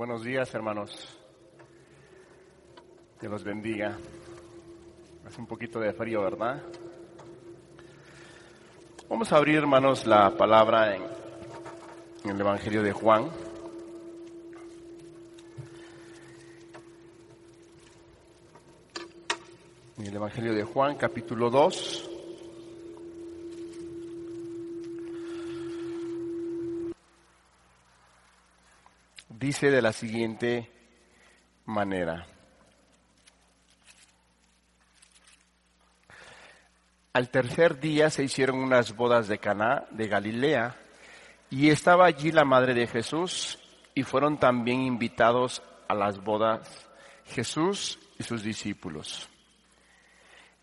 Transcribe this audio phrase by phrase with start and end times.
[0.00, 1.20] Buenos días, hermanos.
[3.20, 3.98] Que los bendiga.
[5.26, 6.62] Hace un poquito de frío, ¿verdad?
[9.10, 11.02] Vamos a abrir, hermanos, la palabra en,
[12.24, 13.28] en el Evangelio de Juan.
[19.98, 22.09] En el Evangelio de Juan, capítulo 2.
[29.40, 30.70] Dice de la siguiente
[31.64, 32.26] manera.
[37.14, 40.76] Al tercer día se hicieron unas bodas de Caná de Galilea
[41.48, 43.58] y estaba allí la madre de Jesús
[43.94, 46.88] y fueron también invitados a las bodas
[47.24, 49.28] Jesús y sus discípulos.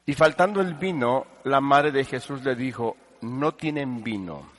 [0.06, 4.50] Y faltando el vino, la madre de Jesús le dijo, no tienen vino.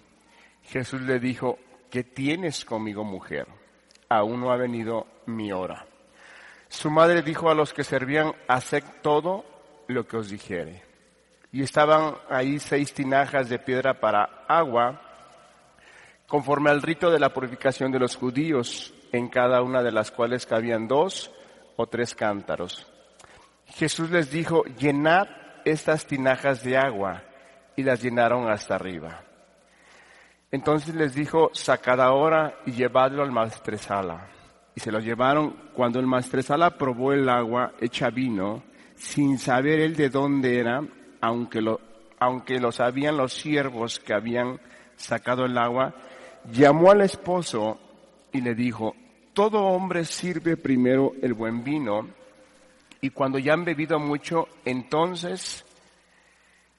[0.64, 1.58] Jesús le dijo,
[1.88, 3.46] ¿qué tienes conmigo, mujer?
[4.08, 5.86] Aún no ha venido mi hora.
[6.68, 9.44] Su madre dijo a los que servían, haced todo
[9.86, 10.82] lo que os dijere.
[11.50, 15.00] Y estaban ahí seis tinajas de piedra para agua,
[16.26, 20.44] conforme al rito de la purificación de los judíos, en cada una de las cuales
[20.44, 21.30] cabían dos
[21.76, 22.86] o tres cántaros.
[23.66, 25.28] Jesús les dijo, llenad
[25.64, 27.24] estas tinajas de agua,
[27.76, 29.22] y las llenaron hasta arriba.
[30.50, 34.28] Entonces les dijo, sacad ahora y llevadlo al maestresala.
[34.74, 35.54] Y se lo llevaron.
[35.74, 38.62] Cuando el maestresala probó el agua hecha vino,
[38.94, 40.82] sin saber él de dónde era,
[41.20, 41.80] aunque lo,
[42.18, 44.60] aunque lo sabían los siervos que habían
[44.96, 45.94] sacado el agua,
[46.50, 47.78] llamó al esposo
[48.32, 48.94] y le dijo,
[49.34, 52.08] todo hombre sirve primero el buen vino,
[53.00, 55.64] y cuando ya han bebido mucho, entonces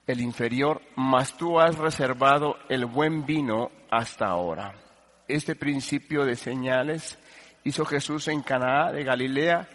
[0.09, 4.73] el inferior, mas tú has reservado el buen vino hasta ahora.
[5.27, 7.19] Este principio de señales
[7.63, 9.69] hizo Jesús en Canaá de Galilea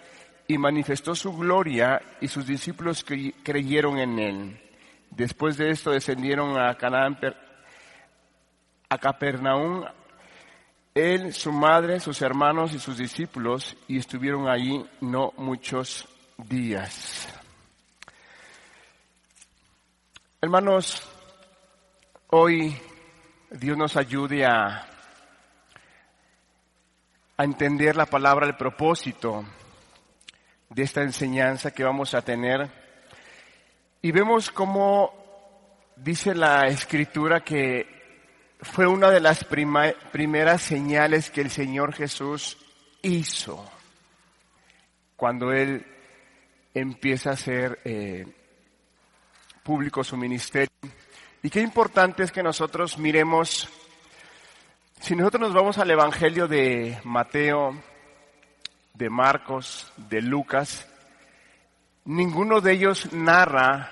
[0.49, 4.61] y manifestó su gloria y sus discípulos creyeron en él.
[5.11, 7.17] Después de esto descendieron a Canaán,
[8.89, 9.85] a Capernaum,
[10.95, 16.09] él, su madre, sus hermanos y sus discípulos y estuvieron allí no muchos
[16.39, 17.44] días.
[20.45, 21.03] Hermanos,
[22.29, 22.77] hoy
[23.51, 24.87] Dios nos ayude a,
[27.39, 29.43] a entender la palabra, el propósito
[30.69, 32.71] de esta enseñanza que vamos a tener.
[34.03, 35.15] Y vemos cómo
[35.97, 37.87] dice la escritura que
[38.61, 42.59] fue una de las primeras señales que el Señor Jesús
[43.01, 43.67] hizo
[45.17, 45.87] cuando Él
[46.75, 47.81] empieza a ser
[49.65, 50.69] público su ministerio.
[51.43, 53.69] Y qué importante es que nosotros miremos,
[55.01, 57.75] si nosotros nos vamos al Evangelio de Mateo,
[58.93, 60.87] de Marcos, de Lucas,
[62.05, 63.91] ninguno de ellos narra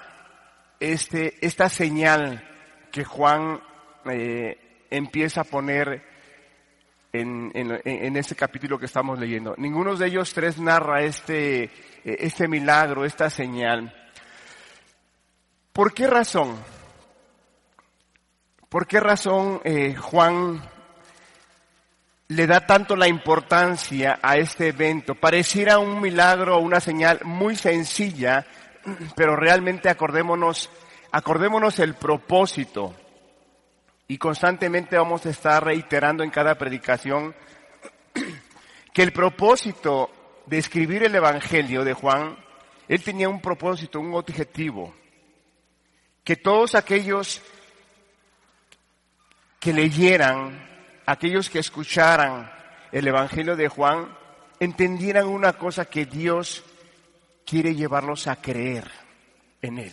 [0.78, 2.48] este, esta señal
[2.90, 3.60] que Juan
[4.04, 6.02] eh, empieza a poner
[7.12, 9.54] en, en, en, este capítulo que estamos leyendo.
[9.58, 11.70] Ninguno de ellos tres narra este,
[12.04, 14.01] este milagro, esta señal.
[15.72, 16.54] ¿Por qué razón?
[18.68, 20.62] ¿Por qué razón eh, Juan
[22.28, 25.14] le da tanto la importancia a este evento?
[25.14, 28.44] Pareciera un milagro o una señal muy sencilla,
[29.16, 30.68] pero realmente acordémonos,
[31.10, 32.94] acordémonos el propósito.
[34.08, 37.34] Y constantemente vamos a estar reiterando en cada predicación
[38.92, 40.10] que el propósito
[40.44, 42.36] de escribir el Evangelio de Juan,
[42.88, 45.00] él tenía un propósito, un objetivo
[46.24, 47.42] que todos aquellos
[49.58, 50.68] que leyeran,
[51.06, 52.50] aquellos que escucharan
[52.90, 54.08] el Evangelio de Juan,
[54.60, 56.62] entendieran una cosa que Dios
[57.44, 58.90] quiere llevarlos a creer
[59.60, 59.92] en Él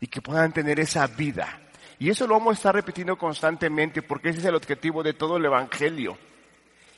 [0.00, 1.60] y que puedan tener esa vida.
[1.98, 5.36] Y eso lo vamos a estar repitiendo constantemente porque ese es el objetivo de todo
[5.36, 6.18] el Evangelio.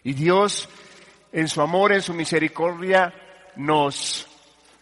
[0.03, 0.69] Y Dios,
[1.33, 3.13] en su amor, en su misericordia,
[3.57, 4.27] nos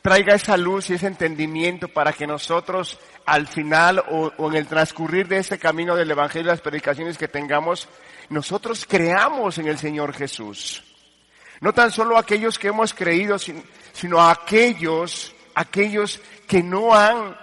[0.02, 5.28] traiga esa luz y ese entendimiento para que nosotros al final o, en el transcurrir
[5.28, 7.88] de este camino del Evangelio, las predicaciones que tengamos,
[8.28, 10.82] nosotros creamos en el Señor Jesús.
[11.60, 17.36] No tan solo aquellos que hemos creído, sino aquellos, aquellos que no han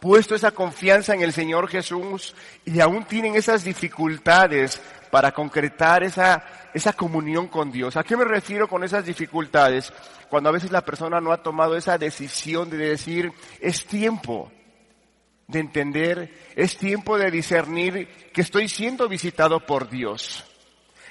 [0.00, 2.34] puesto esa confianza en el Señor Jesús
[2.64, 7.96] y aún tienen esas dificultades para concretar esa, esa comunión con Dios.
[7.96, 9.92] ¿A qué me refiero con esas dificultades?
[10.28, 14.50] Cuando a veces la persona no ha tomado esa decisión de decir, es tiempo
[15.48, 20.44] de entender, es tiempo de discernir que estoy siendo visitado por Dios.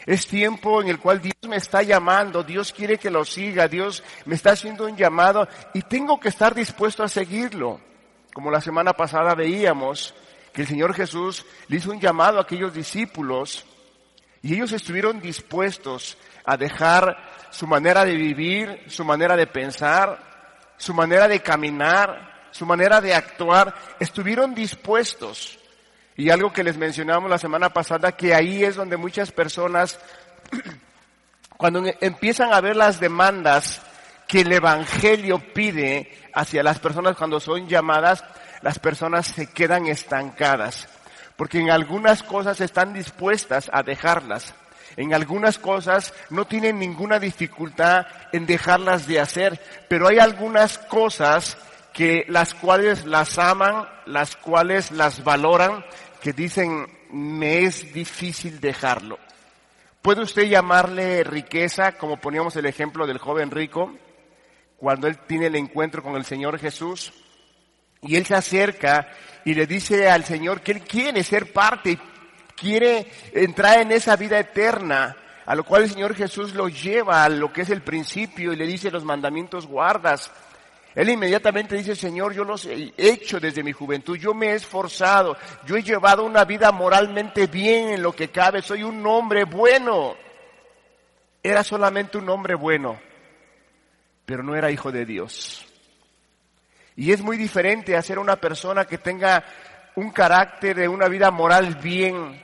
[0.06, 4.04] Es tiempo en el cual Dios me está llamando, Dios quiere que lo siga, Dios
[4.26, 7.82] me está haciendo un llamado y tengo que estar dispuesto a seguirlo.
[8.34, 10.14] Como la semana pasada veíamos
[10.54, 13.66] que el Señor Jesús le hizo un llamado a aquellos discípulos
[14.44, 17.18] y ellos estuvieron dispuestos a dejar
[17.50, 20.20] su manera de vivir, su manera de pensar,
[20.78, 25.60] su manera de caminar, su manera de actuar, estuvieron dispuestos.
[26.16, 30.00] Y algo que les mencionamos la semana pasada, que ahí es donde muchas personas
[31.58, 33.82] cuando empiezan a ver las demandas
[34.26, 38.24] que el Evangelio pide hacia las personas cuando son llamadas,
[38.62, 40.88] las personas se quedan estancadas,
[41.36, 44.54] porque en algunas cosas están dispuestas a dejarlas,
[44.96, 51.58] en algunas cosas no tienen ninguna dificultad en dejarlas de hacer, pero hay algunas cosas
[51.96, 55.86] que las cuales las aman, las cuales las valoran,
[56.22, 59.18] que dicen, me es difícil dejarlo.
[60.02, 63.96] ¿Puede usted llamarle riqueza, como poníamos el ejemplo del joven rico,
[64.76, 67.14] cuando él tiene el encuentro con el Señor Jesús?
[68.02, 69.08] Y él se acerca
[69.46, 71.98] y le dice al Señor que él quiere ser parte,
[72.58, 75.16] quiere entrar en esa vida eterna,
[75.46, 78.58] a lo cual el Señor Jesús lo lleva a lo que es el principio y
[78.58, 80.30] le dice los mandamientos guardas.
[80.96, 85.36] Él inmediatamente dice, Señor, yo los he hecho desde mi juventud, yo me he esforzado,
[85.66, 90.16] yo he llevado una vida moralmente bien en lo que cabe, soy un hombre bueno.
[91.44, 92.98] Era solamente un hombre bueno,
[94.26, 95.66] pero no era hijo de Dios.
[96.96, 99.44] Y es muy diferente a ser una persona que tenga
[99.96, 102.42] un carácter de una vida moral bien,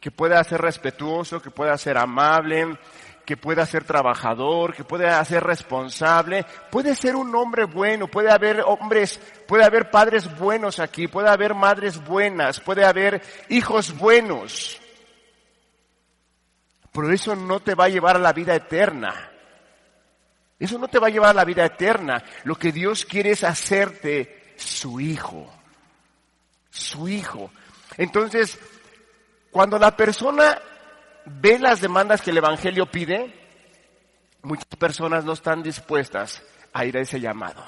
[0.00, 2.78] que pueda ser respetuoso, que pueda ser amable,
[3.26, 8.62] que pueda ser trabajador, que pueda ser responsable, puede ser un hombre bueno, puede haber
[8.64, 14.80] hombres, puede haber padres buenos aquí, puede haber madres buenas, puede haber hijos buenos.
[16.92, 19.32] Pero eso no te va a llevar a la vida eterna.
[20.58, 22.22] Eso no te va a llevar a la vida eterna.
[22.44, 25.52] Lo que Dios quiere es hacerte su hijo.
[26.70, 27.50] Su hijo.
[27.98, 28.58] Entonces,
[29.50, 30.56] cuando la persona
[31.26, 33.34] ve las demandas que el Evangelio pide,
[34.42, 36.42] muchas personas no están dispuestas
[36.72, 37.64] a ir a ese llamado.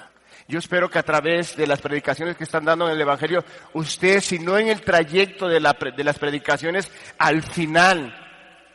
[0.47, 3.45] Yo espero que a través de las predicaciones que están dando en el Evangelio,
[3.75, 5.61] usted, si no en el trayecto de,
[5.95, 8.15] de las predicaciones, al final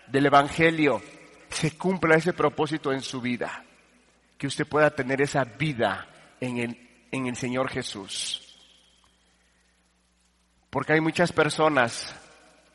[0.07, 1.01] del Evangelio,
[1.49, 3.63] se cumpla ese propósito en su vida.
[4.37, 6.07] Que usted pueda tener esa vida
[6.39, 8.55] en el, en el Señor Jesús.
[10.69, 12.15] Porque hay muchas personas,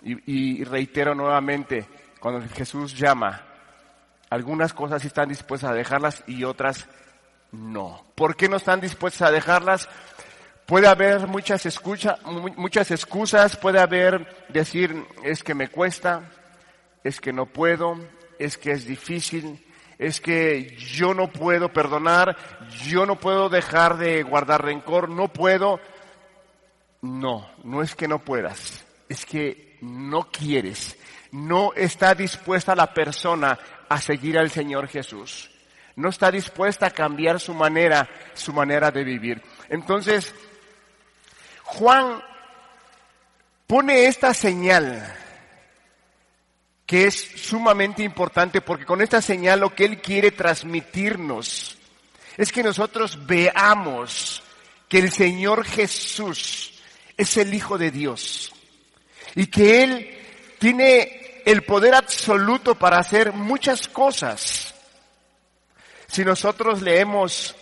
[0.02, 1.86] y, reitero nuevamente,
[2.20, 3.42] cuando Jesús llama,
[4.30, 6.86] algunas cosas sí están dispuestas a dejarlas y otras
[7.52, 8.04] no.
[8.14, 9.88] ¿Por qué no están dispuestas a dejarlas?
[10.66, 12.18] Puede haber muchas, escucha,
[12.56, 16.30] muchas excusas, puede haber decir es que me cuesta,
[17.02, 17.96] es que no puedo,
[18.38, 19.64] es que es difícil,
[19.98, 22.36] es que yo no puedo perdonar,
[22.84, 25.80] yo no puedo dejar de guardar rencor, no puedo.
[27.00, 30.96] No, no es que no puedas, es que no quieres,
[31.32, 33.58] no está dispuesta la persona
[33.88, 35.50] a seguir al Señor Jesús.
[35.96, 39.42] No está dispuesta a cambiar su manera, su manera de vivir.
[39.68, 40.32] Entonces,
[41.64, 42.22] Juan
[43.66, 45.14] pone esta señal
[46.86, 51.76] que es sumamente importante porque con esta señal lo que él quiere transmitirnos
[52.36, 54.42] es que nosotros veamos
[54.88, 56.80] que el Señor Jesús
[57.16, 58.54] es el Hijo de Dios
[59.38, 60.18] y que Él
[60.58, 64.74] tiene el poder absoluto para hacer muchas cosas.
[66.08, 67.54] Si nosotros leemos,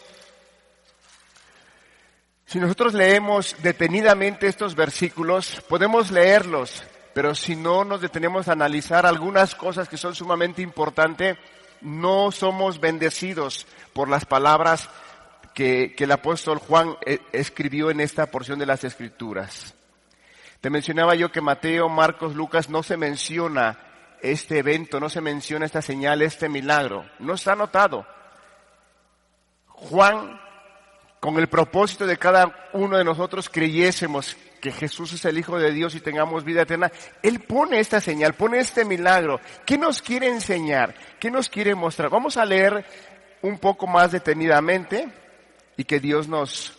[2.47, 9.04] si nosotros leemos detenidamente estos versículos, podemos leerlos, pero si no nos detenemos a analizar
[9.04, 11.37] algunas cosas que son sumamente importantes,
[11.83, 14.88] no somos bendecidos por las palabras
[15.52, 19.75] que, que el apóstol Juan eh, escribió en esta porción de las escrituras.
[20.66, 23.78] Te mencionaba yo que Mateo, Marcos, Lucas no se menciona
[24.20, 27.08] este evento, no se menciona esta señal, este milagro.
[27.20, 28.04] No está anotado.
[29.68, 30.40] Juan,
[31.20, 35.70] con el propósito de cada uno de nosotros creyésemos que Jesús es el Hijo de
[35.70, 36.90] Dios y tengamos vida eterna,
[37.23, 39.38] Él pone esta señal, pone este milagro.
[39.64, 40.96] ¿Qué nos quiere enseñar?
[41.20, 42.11] ¿Qué nos quiere mostrar?
[42.11, 42.85] Vamos a leer
[43.42, 45.06] un poco más detenidamente
[45.76, 46.76] y que Dios nos,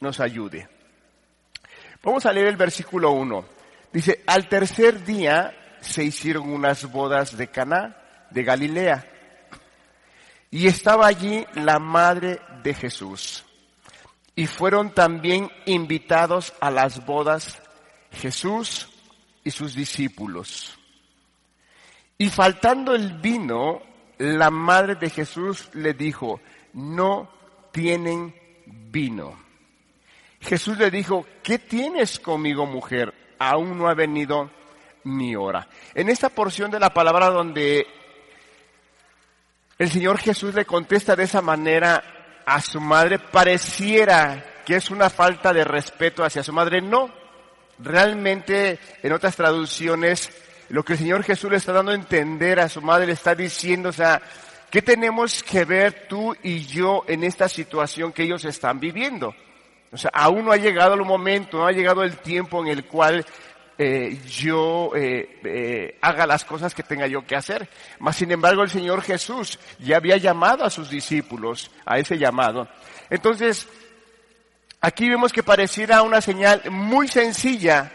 [0.00, 0.68] nos ayude.
[2.02, 3.44] Vamos a leer el versículo 1.
[3.92, 7.96] Dice, al tercer día se hicieron unas bodas de Caná,
[8.30, 9.06] de Galilea,
[10.50, 13.44] y estaba allí la madre de Jesús.
[14.34, 17.60] Y fueron también invitados a las bodas
[18.12, 18.88] Jesús
[19.44, 20.78] y sus discípulos.
[22.16, 23.82] Y faltando el vino,
[24.18, 26.40] la madre de Jesús le dijo,
[26.72, 27.30] no
[27.72, 28.34] tienen
[28.66, 29.47] vino.
[30.40, 33.12] Jesús le dijo, ¿qué tienes conmigo mujer?
[33.38, 34.50] Aún no ha venido
[35.04, 35.68] mi hora.
[35.94, 37.86] En esta porción de la palabra donde
[39.78, 45.10] el Señor Jesús le contesta de esa manera a su madre, pareciera que es una
[45.10, 46.80] falta de respeto hacia su madre.
[46.80, 47.10] No,
[47.78, 50.30] realmente en otras traducciones
[50.70, 53.34] lo que el Señor Jesús le está dando a entender a su madre, le está
[53.34, 54.20] diciendo, o sea,
[54.70, 59.34] ¿qué tenemos que ver tú y yo en esta situación que ellos están viviendo?
[59.90, 62.84] O sea, aún no ha llegado el momento, no ha llegado el tiempo en el
[62.84, 63.24] cual
[63.80, 67.68] eh, yo eh, eh, haga las cosas que tenga yo que hacer.
[68.00, 72.68] Mas, sin embargo, el Señor Jesús ya había llamado a sus discípulos a ese llamado.
[73.08, 73.68] Entonces,
[74.80, 77.92] aquí vemos que pareciera una señal muy sencilla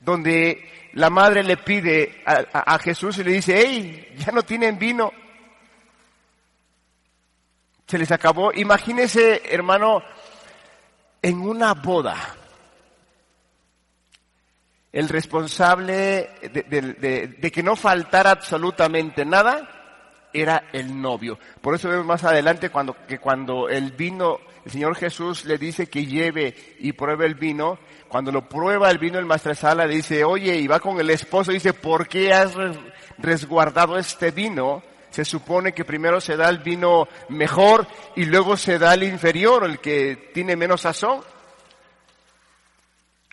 [0.00, 4.78] donde la madre le pide a, a Jesús y le dice, hey, ya no tienen
[4.78, 5.12] vino.
[7.86, 8.52] Se les acabó.
[8.54, 10.02] Imagínese, hermano,
[11.22, 12.16] en una boda,
[14.92, 21.38] el responsable de, que no faltara absolutamente nada era el novio.
[21.60, 25.88] Por eso vemos más adelante cuando, que cuando el vino, el Señor Jesús le dice
[25.88, 30.56] que lleve y pruebe el vino, cuando lo prueba el vino el maestresala dice, oye,
[30.56, 32.52] y va con el esposo y dice, ¿por qué has
[33.18, 34.82] resguardado este vino?
[35.18, 39.64] Se supone que primero se da el vino mejor y luego se da el inferior,
[39.64, 41.24] el que tiene menos sazón.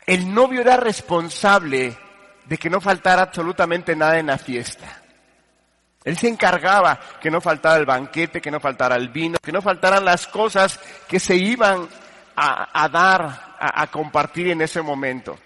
[0.04, 1.96] El novio era responsable
[2.46, 5.04] de que no faltara absolutamente nada en la fiesta.
[6.04, 9.62] Él se encargaba que no faltara el banquete, que no faltara el vino, que no
[9.62, 11.88] faltaran las cosas que se iban
[12.36, 13.22] a, dar,
[13.60, 15.38] a, a compartir en ese momento.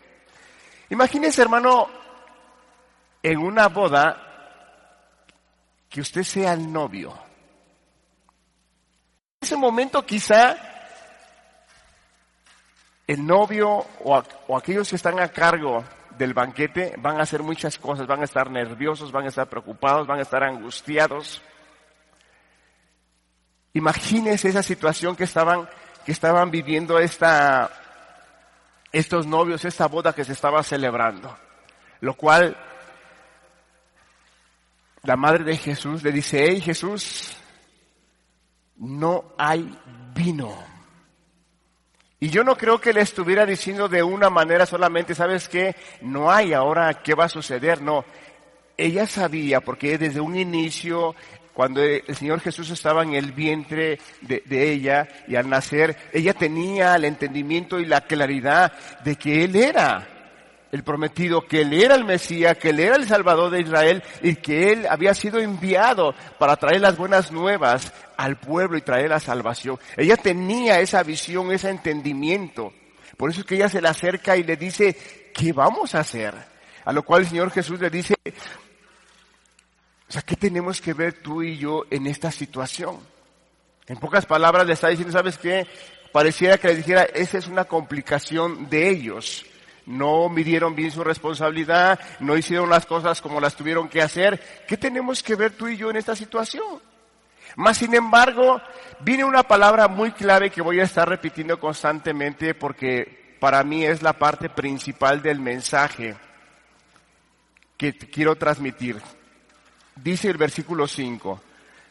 [0.90, 1.90] Imagínese, hermano,
[3.22, 4.29] en una boda
[5.90, 7.12] que usted sea el novio.
[9.42, 10.56] En ese momento quizá
[13.08, 15.84] el novio o, aquellos que están a cargo
[16.16, 20.06] del banquete van a hacer muchas cosas, van a estar nerviosos, van a estar preocupados,
[20.06, 21.42] van a estar angustiados.
[23.74, 25.68] Imagínese esa situación que estaban,
[26.06, 27.72] que estaban viviendo esta,
[28.92, 31.36] estos novios, esta boda que se estaba celebrando.
[32.02, 32.56] Lo cual
[35.04, 37.36] la madre de Jesús le dice, hey Jesús,
[38.78, 39.78] no hay
[40.14, 40.54] vino.
[42.20, 45.76] Y yo no creo que le estuviera diciendo de una manera solamente, ¿sabes qué?
[46.02, 47.82] No hay ahora, ¿qué va a suceder?
[47.82, 48.04] No.
[48.76, 51.16] Ella sabía, porque desde un inicio,
[51.54, 56.34] cuando el Señor Jesús estaba en el vientre de, de ella y al nacer, ella
[56.34, 60.19] tenía el entendimiento y la claridad de que Él era
[60.72, 64.36] el prometido, que él era el Mesías, que él era el Salvador de Israel y
[64.36, 69.20] que él había sido enviado para traer las buenas nuevas al pueblo y traer la
[69.20, 69.80] salvación.
[69.98, 72.74] Ella tenía esa visión, ese entendimiento.
[73.18, 76.36] Por eso es que ella se le acerca y le dice, ¿qué vamos a hacer?
[76.86, 78.16] A lo cual el Señor Jesús le dice,
[80.08, 83.00] o sea, ¿qué tenemos que ver tú y yo en esta situación?
[83.88, 85.68] En pocas palabras le está diciendo, ¿sabes qué?
[86.12, 89.46] Pareciera que le dijera, esa es una complicación de ellos
[89.90, 94.40] no midieron bien su responsabilidad, no hicieron las cosas como las tuvieron que hacer.
[94.68, 96.80] ¿Qué tenemos que ver tú y yo en esta situación?
[97.56, 98.62] Más sin embargo,
[99.00, 104.04] viene una palabra muy clave que voy a estar repitiendo constantemente porque para mí es
[104.04, 106.16] la parte principal del mensaje
[107.76, 109.02] que quiero transmitir.
[109.96, 111.42] Dice el versículo 5,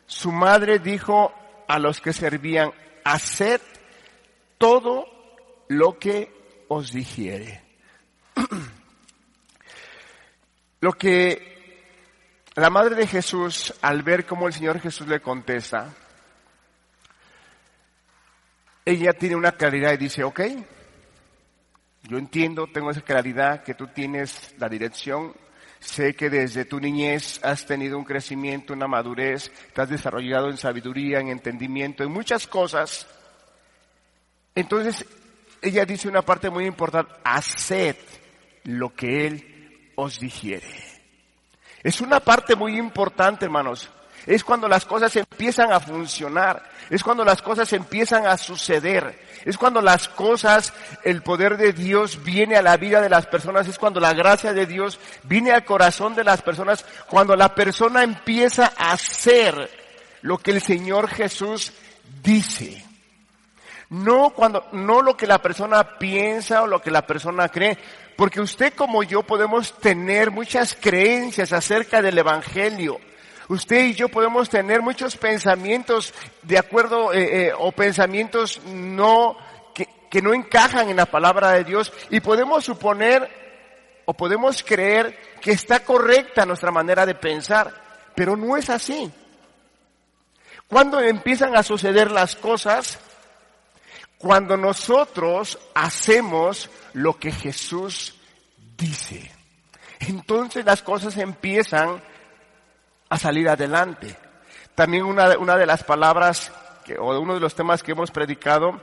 [0.07, 1.35] su madre dijo
[1.67, 2.71] a los que servían,
[3.03, 3.61] haced
[4.57, 5.07] todo
[5.67, 7.68] lo que os dijere.
[10.81, 11.49] Lo que
[12.55, 15.95] la madre de Jesús, al ver cómo el Señor Jesús le contesta,
[18.85, 20.41] ella tiene una claridad y dice, ok,
[22.03, 25.35] yo entiendo, tengo esa claridad que tú tienes la dirección,
[25.79, 30.57] sé que desde tu niñez has tenido un crecimiento, una madurez, te has desarrollado en
[30.57, 33.07] sabiduría, en entendimiento, en muchas cosas.
[34.55, 35.05] Entonces,
[35.63, 37.97] ella dice una parte muy importante, haced
[38.69, 40.67] lo que Él os dijere.
[41.83, 43.89] Es una parte muy importante, hermanos.
[44.27, 46.63] Es cuando las cosas empiezan a funcionar.
[46.91, 49.27] Es cuando las cosas empiezan a suceder.
[49.47, 53.67] Es cuando las cosas, el poder de Dios viene a la vida de las personas.
[53.69, 56.85] Es cuando la gracia de Dios viene al corazón de las personas.
[57.09, 59.71] Cuando la persona empieza a hacer
[60.21, 61.73] lo que el Señor Jesús
[62.23, 62.85] dice.
[63.91, 67.79] No cuando, no lo que la persona piensa o lo que la persona cree,
[68.17, 73.01] porque usted como yo podemos tener muchas creencias acerca del Evangelio,
[73.49, 79.39] Usted y yo podemos tener muchos pensamientos de acuerdo eh, eh, o pensamientos no
[79.75, 81.91] que, que no encajan en la palabra de Dios.
[82.11, 83.27] Y podemos suponer
[84.05, 87.73] o podemos creer que está correcta nuestra manera de pensar,
[88.15, 89.11] pero no es así.
[90.69, 92.99] Cuando empiezan a suceder las cosas,
[94.19, 98.15] cuando nosotros hacemos lo que Jesús
[98.77, 99.31] dice.
[100.01, 102.03] Entonces las cosas empiezan
[103.09, 104.17] a salir adelante.
[104.75, 106.53] También una, una de las palabras
[106.85, 108.81] que, o uno de los temas que hemos predicado,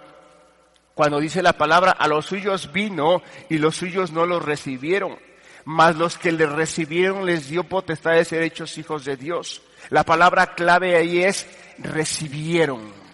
[0.93, 5.17] cuando dice la palabra, a los suyos vino y los suyos no los recibieron,
[5.65, 9.61] mas los que le recibieron les dio potestad de ser hechos hijos de Dios.
[9.89, 13.04] La palabra clave ahí es recibieron.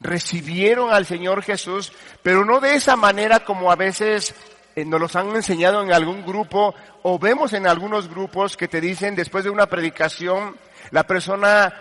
[0.00, 1.92] Recibieron al Señor Jesús,
[2.22, 4.34] pero no de esa manera como a veces
[4.74, 8.80] eh, nos los han enseñado en algún grupo o vemos en algunos grupos que te
[8.80, 10.56] dicen después de una predicación,
[10.90, 11.74] la persona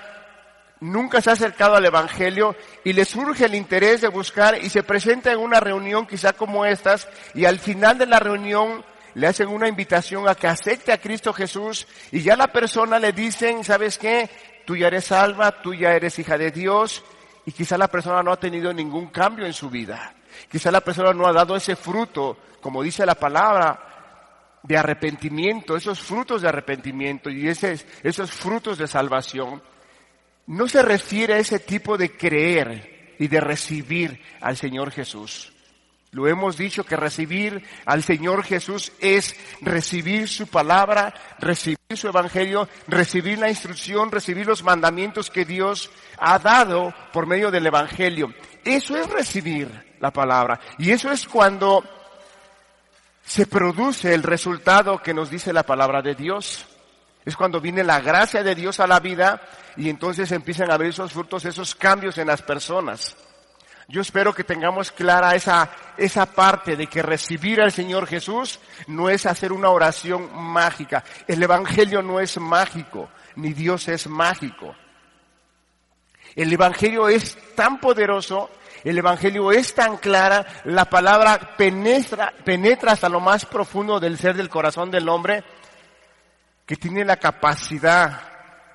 [0.82, 4.84] nunca se ha acercado al Evangelio y le surge el interés de buscar y se
[4.84, 8.84] presenta en una reunión quizá como estas y al final de la reunión
[9.14, 13.12] le hacen una invitación a que acepte a Cristo Jesús y ya la persona le
[13.12, 14.30] dicen, ¿sabes qué?
[14.66, 17.04] Tú ya eres salva, tú ya eres hija de Dios
[17.50, 20.14] y quizá la persona no ha tenido ningún cambio en su vida.
[20.52, 26.00] Quizá la persona no ha dado ese fruto, como dice la palabra, de arrepentimiento, esos
[26.00, 29.64] frutos de arrepentimiento y esos frutos de salvación.
[30.46, 35.52] No se refiere a ese tipo de creer y de recibir al Señor Jesús.
[36.12, 42.68] Lo hemos dicho que recibir al Señor Jesús es recibir su palabra, recibir su evangelio,
[42.88, 48.34] recibir la instrucción, recibir los mandamientos que Dios ha dado por medio del evangelio.
[48.66, 50.60] Eso es recibir la palabra.
[50.80, 51.84] Y eso es cuando
[53.24, 56.66] se produce el resultado que nos dice la palabra de Dios.
[57.24, 59.40] Es cuando viene la gracia de Dios a la vida
[59.78, 63.16] y entonces empiezan a ver esos frutos, esos cambios en las personas.
[63.90, 69.10] Yo espero que tengamos clara esa, esa parte de que recibir al Señor Jesús no
[69.10, 71.04] es hacer una oración mágica.
[71.28, 74.76] El Evangelio no es mágico, ni Dios es mágico.
[76.36, 78.52] El Evangelio es tan poderoso,
[78.84, 84.36] el Evangelio es tan clara, la palabra penetra, penetra hasta lo más profundo del ser
[84.36, 85.44] del corazón del hombre,
[86.68, 88.22] que tiene la capacidad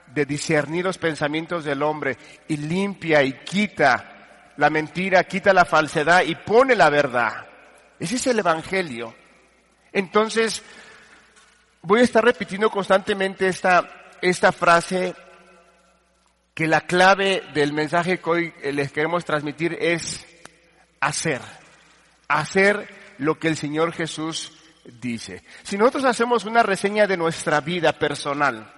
[0.08, 4.13] de discernir los pensamientos del hombre y limpia y quita
[4.56, 7.46] la mentira, quita la falsedad y pone la verdad.
[7.98, 9.14] Ese es el Evangelio.
[9.92, 10.62] Entonces,
[11.82, 13.88] voy a estar repitiendo constantemente esta,
[14.20, 15.14] esta frase
[16.54, 20.26] que la clave del mensaje que hoy les queremos transmitir es
[21.00, 21.40] hacer.
[22.28, 22.88] Hacer
[23.18, 24.52] lo que el Señor Jesús
[25.00, 25.42] dice.
[25.62, 28.73] Si nosotros hacemos una reseña de nuestra vida personal,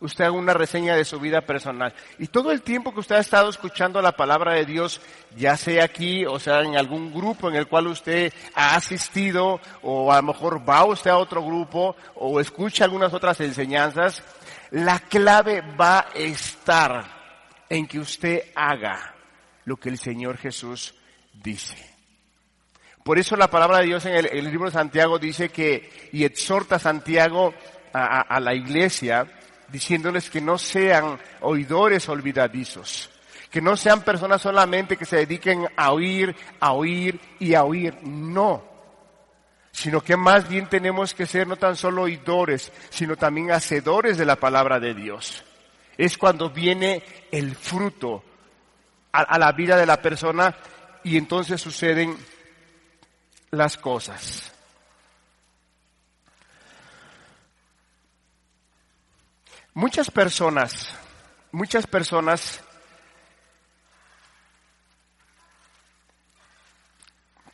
[0.00, 1.92] usted haga una reseña de su vida personal.
[2.18, 5.00] Y todo el tiempo que usted ha estado escuchando la palabra de Dios,
[5.36, 10.12] ya sea aquí o sea en algún grupo en el cual usted ha asistido, o
[10.12, 14.22] a lo mejor va usted a otro grupo, o escucha algunas otras enseñanzas,
[14.70, 17.04] la clave va a estar
[17.68, 19.14] en que usted haga
[19.64, 20.94] lo que el Señor Jesús
[21.32, 21.76] dice.
[23.02, 26.76] Por eso la palabra de Dios en el, libro de Santiago dice que, y exhorta
[26.76, 27.54] a Santiago
[27.92, 29.26] a la iglesia,
[29.68, 33.10] diciéndoles que no sean oidores olvidadizos,
[33.50, 37.96] que no sean personas solamente que se dediquen a oír, a oír y a oír,
[38.02, 38.64] no,
[39.72, 44.26] sino que más bien tenemos que ser no tan solo oidores, sino también hacedores de
[44.26, 45.44] la palabra de Dios.
[45.96, 48.22] Es cuando viene el fruto
[49.12, 50.56] a, a la vida de la persona
[51.04, 52.16] y entonces suceden
[53.50, 54.47] las cosas.
[59.78, 60.92] Muchas personas,
[61.52, 62.64] muchas personas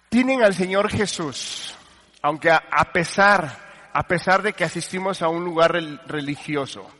[0.08, 1.74] tienen al Señor Jesús,
[2.22, 5.72] aunque a, pesar, a pesar de que asistimos a un lugar
[6.06, 6.90] religioso,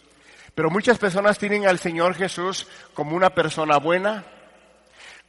[0.54, 4.26] pero muchas personas tienen al Señor Jesús como una persona buena,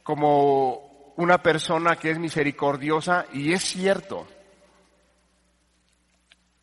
[0.02, 4.28] como una persona que es misericordiosa, y es cierto.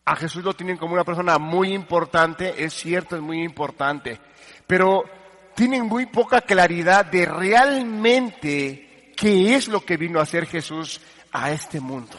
[0.05, 4.19] A Jesús lo tienen como una persona muy importante, es cierto, es muy importante,
[4.67, 5.03] pero
[5.55, 10.99] tienen muy poca claridad de realmente qué es lo que vino a hacer Jesús
[11.31, 12.17] a este mundo.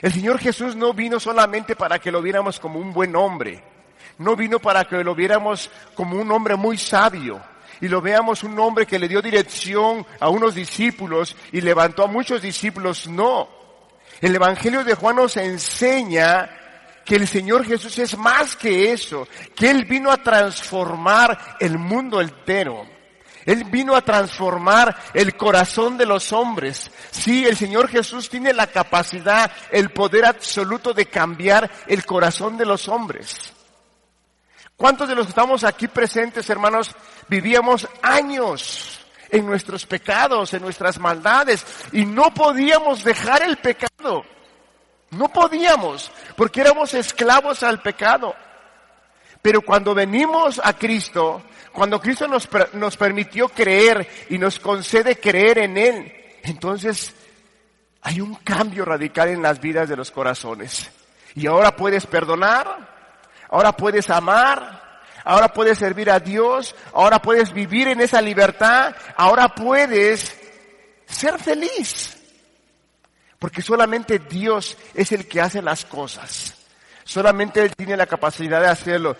[0.00, 3.62] El Señor Jesús no vino solamente para que lo viéramos como un buen hombre,
[4.18, 7.42] no vino para que lo viéramos como un hombre muy sabio
[7.80, 12.06] y lo veamos un hombre que le dio dirección a unos discípulos y levantó a
[12.06, 13.61] muchos discípulos, no.
[14.22, 16.48] El Evangelio de Juan nos enseña
[17.04, 22.20] que el Señor Jesús es más que eso, que Él vino a transformar el mundo
[22.20, 22.86] entero.
[23.44, 26.88] Él vino a transformar el corazón de los hombres.
[27.10, 32.64] Sí, el Señor Jesús tiene la capacidad, el poder absoluto de cambiar el corazón de
[32.64, 33.52] los hombres.
[34.76, 36.94] ¿Cuántos de los que estamos aquí presentes, hermanos,
[37.26, 39.01] vivíamos años
[39.32, 44.24] en nuestros pecados, en nuestras maldades, y no podíamos dejar el pecado?
[45.10, 48.34] No podíamos, porque éramos esclavos al pecado.
[49.40, 51.42] Pero cuando venimos a Cristo,
[51.72, 56.12] cuando Cristo nos, nos permitió creer y nos concede creer en Él,
[56.44, 57.14] entonces
[58.02, 60.90] hay un cambio radical en las vidas de los corazones.
[61.34, 62.88] Y ahora puedes perdonar,
[63.48, 64.81] ahora puedes amar,
[65.24, 70.38] ahora puedes servir a Dios, ahora puedes vivir en esa libertad, ahora puedes
[71.06, 72.18] ser feliz.
[73.38, 76.54] Porque solamente Dios es el que hace las cosas.
[77.04, 79.16] Solamente Él tiene la capacidad de hacerlo.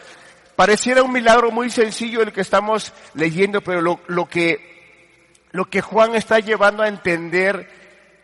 [0.55, 5.09] Pareciera un milagro muy sencillo el que estamos leyendo, pero lo, que,
[5.51, 7.69] lo que Juan está llevando a entender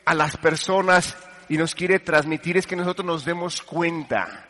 [0.05, 1.17] a las personas
[1.49, 4.48] y nos quiere transmitir es que nosotros nos demos cuenta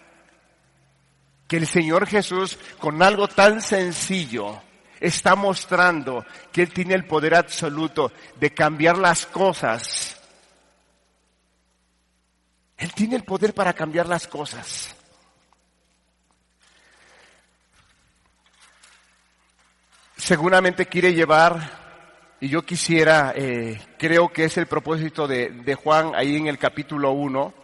[1.49, 4.63] que el Señor Jesús con algo tan sencillo
[5.01, 10.21] está mostrando que Él tiene el poder absoluto de cambiar las cosas.
[12.77, 14.95] Él tiene el poder para cambiar las cosas.
[20.29, 26.13] seguramente quiere llevar, y yo quisiera, eh, creo que es el propósito de, de Juan
[26.15, 27.55] ahí en el capítulo 1,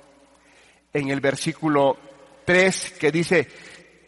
[0.95, 1.99] en el versículo
[2.47, 3.49] 3, que dice,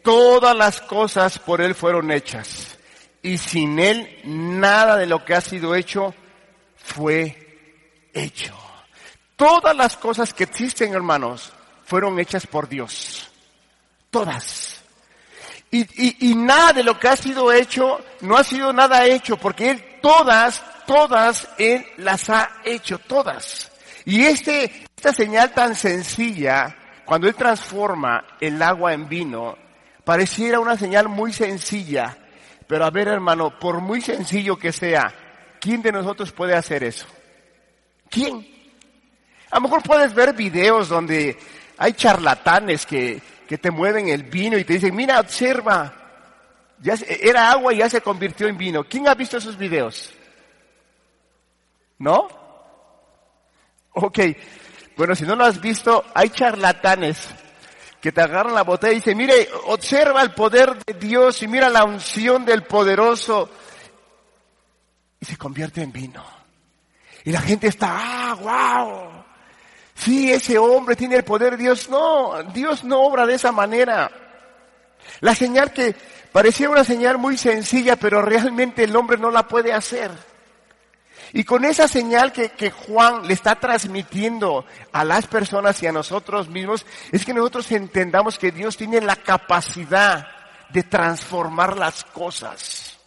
[0.07, 2.77] todas las cosas por Él fueron hechas,
[3.21, 6.15] y sin Él nada de lo que ha sido hecho
[6.77, 8.57] fue hecho.
[9.35, 11.51] Todas las cosas que existen, hermanos,
[11.83, 13.29] fueron hechas por Dios.
[14.09, 14.81] Todas.
[15.71, 19.35] Y, y, y, nada de lo que ha sido hecho, no ha sido nada hecho,
[19.35, 23.69] porque Él todas, todas, Él las ha hecho, todas.
[24.05, 29.66] Y este, esta señal tan sencilla, cuando Él transforma el agua en vino,
[30.07, 32.17] pareciera una señal muy sencilla.
[32.65, 35.13] Pero a ver, hermano, por muy sencillo que sea,
[35.59, 37.05] ¿quién de nosotros puede hacer eso?
[38.09, 38.47] ¿Quién?
[39.51, 41.37] A lo mejor puedes ver videos donde
[41.77, 45.93] hay charlatanes que, que te mueven el vino y te dicen, mira, observa,
[46.81, 48.85] era agua y ya se convirtió en vino.
[48.85, 50.13] ¿Quién ha visto esos videos?
[51.97, 52.29] ¿No?
[53.91, 54.19] Ok.
[54.95, 57.27] Bueno, si no lo has visto, hay charlatanes
[58.01, 61.69] que te agarran la botella y dicen, mire, observa el poder de Dios y mira
[61.69, 63.49] la unción del poderoso.
[65.19, 66.23] Y se convierte en vino.
[67.23, 69.23] Y la gente está, ah, wow.
[69.95, 71.89] Sí, ese hombre tiene el poder de Dios.
[71.89, 74.11] No, Dios no obra de esa manera.
[75.21, 75.95] La señal que
[76.31, 80.11] parecía una señal muy sencilla, pero realmente el hombre no la puede hacer.
[81.33, 86.49] Y con esa señal que, Juan le está transmitiendo a las personas y a nosotros
[86.49, 90.27] mismos, es que nosotros entendamos que Dios tiene la capacidad
[90.69, 92.97] de transformar las cosas.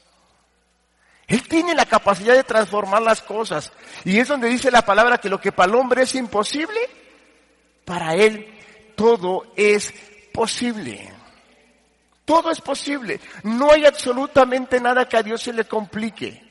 [1.26, 3.72] Él tiene la capacidad de transformar las cosas.
[4.04, 6.80] Y es donde dice la palabra que lo que para el hombre es imposible,
[7.85, 8.59] para él
[8.96, 9.94] todo es
[10.33, 11.12] posible.
[12.24, 13.20] Todo es posible.
[13.44, 16.50] No hay absolutamente nada que a Dios se le complique.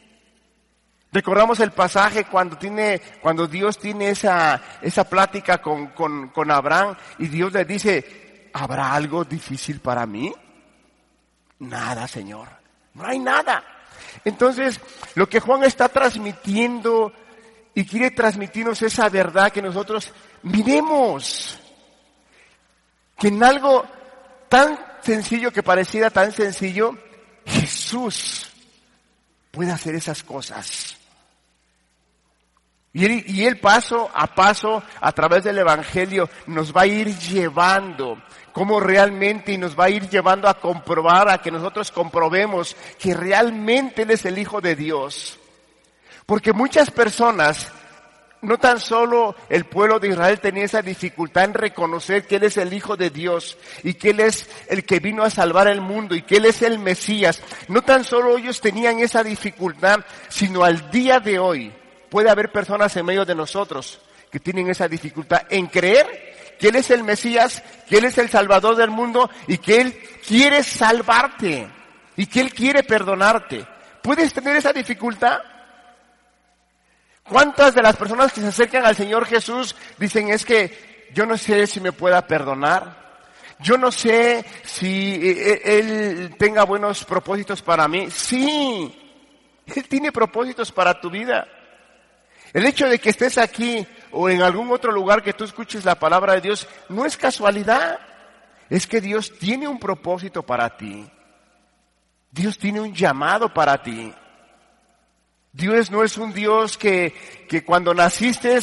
[1.12, 6.96] Recordamos el pasaje cuando tiene, cuando Dios tiene esa, esa plática con, con, con Abraham
[7.18, 10.32] y Dios le dice, ¿habrá algo difícil para mí?
[11.60, 12.48] Nada, Señor.
[12.94, 13.64] No hay nada.
[14.24, 14.80] Entonces,
[15.16, 17.12] lo que Juan está transmitiendo
[17.74, 21.60] y quiere transmitirnos esa verdad que nosotros miremos
[23.18, 23.86] que en algo
[24.48, 26.98] tan sencillo que pareciera tan sencillo,
[27.46, 28.50] Jesús
[29.52, 30.89] puede hacer esas cosas.
[32.92, 37.16] Y él, y él, paso a paso, a través del Evangelio, nos va a ir
[37.20, 38.18] llevando
[38.52, 43.14] cómo realmente y nos va a ir llevando a comprobar, a que nosotros comprobemos que
[43.14, 45.40] realmente Él es el Hijo de Dios.
[46.26, 47.72] Porque muchas personas,
[48.42, 52.58] no tan solo el pueblo de Israel tenía esa dificultad en reconocer que Él es
[52.58, 56.16] el Hijo de Dios y que Él es el que vino a salvar el mundo
[56.16, 57.42] y que Él es el Mesías.
[57.68, 61.74] No tan solo ellos tenían esa dificultad, sino al día de hoy
[62.10, 64.00] puede haber personas en medio de nosotros
[64.32, 68.30] que tienen esa dificultad en creer que Él es el Mesías, que Él es el
[68.30, 71.68] Salvador del mundo y que Él quiere salvarte
[72.18, 73.66] y que Él quiere perdonarte.
[74.02, 75.40] ¿Puedes tener esa dificultad?
[77.24, 81.38] ¿Cuántas de las personas que se acercan al Señor Jesús dicen es que yo no
[81.38, 83.00] sé si me pueda perdonar?
[83.60, 88.10] Yo no sé si eh, eh, Él tenga buenos propósitos para mí.
[88.10, 88.94] Sí,
[89.76, 91.48] Él tiene propósitos para tu vida.
[92.54, 95.96] El hecho de que estés aquí o en algún otro lugar que tú escuches la
[95.96, 98.00] palabra de Dios no es casualidad.
[98.70, 101.10] Es que Dios tiene un propósito para ti.
[102.32, 104.14] Dios tiene un llamado para ti.
[105.52, 107.14] Dios no es un Dios que,
[107.50, 108.60] que cuando naciste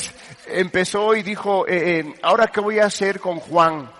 [0.46, 3.90] empezó y dijo, eh, eh, ahora qué voy a hacer con Juan,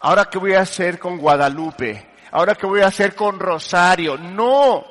[0.00, 4.18] ahora qué voy a hacer con Guadalupe, ahora qué voy a hacer con Rosario.
[4.18, 4.84] No.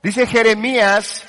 [0.00, 1.26] Dice Jeremías,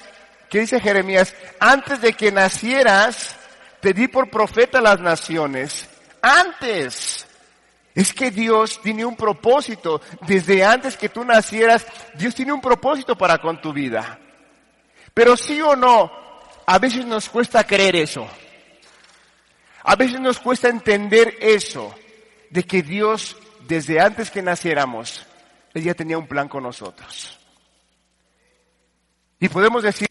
[0.55, 1.35] ¿qué dice Jeremías?
[1.59, 3.35] Antes de que nacieras,
[3.81, 5.85] te di por profeta a las naciones.
[6.21, 7.27] Antes.
[7.93, 9.99] Es que Dios tiene un propósito.
[10.21, 14.17] Desde antes que tú nacieras, Dios tiene un propósito para con tu vida.
[15.13, 16.09] Pero sí o no,
[16.65, 18.25] a veces nos cuesta creer eso.
[19.83, 21.93] A veces nos cuesta entender eso,
[22.49, 23.35] de que Dios,
[23.67, 25.25] desde antes que naciéramos,
[25.73, 27.44] Él ya tenía un plan con nosotros.
[29.45, 30.07] Y podemos decir,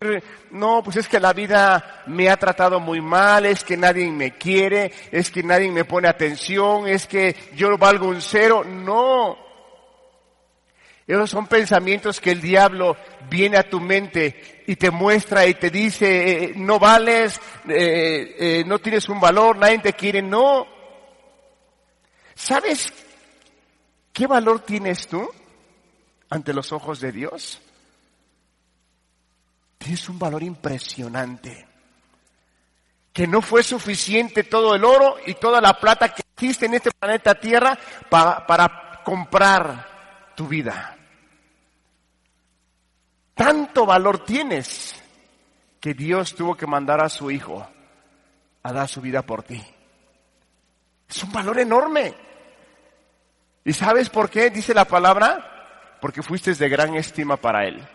[0.52, 4.38] no, pues es que la vida me ha tratado muy mal, es que nadie me
[4.38, 8.62] quiere, es que nadie me pone atención, es que yo valgo un cero.
[8.62, 9.36] No.
[11.04, 12.96] Esos son pensamientos que el diablo
[13.28, 18.64] viene a tu mente y te muestra y te dice, eh, no vales, eh, eh,
[18.64, 20.22] no tienes un valor, nadie te quiere.
[20.22, 20.64] No.
[22.36, 22.92] ¿Sabes
[24.12, 25.28] qué valor tienes tú
[26.30, 27.60] ante los ojos de Dios?
[29.78, 31.66] Tienes un valor impresionante.
[33.12, 36.90] Que no fue suficiente todo el oro y toda la plata que existe en este
[36.90, 40.96] planeta Tierra para, para comprar tu vida.
[43.34, 45.00] Tanto valor tienes
[45.80, 47.68] que Dios tuvo que mandar a su Hijo
[48.62, 49.62] a dar su vida por ti.
[51.08, 52.14] Es un valor enorme.
[53.64, 54.50] ¿Y sabes por qué?
[54.50, 57.86] Dice la palabra, porque fuiste de gran estima para Él.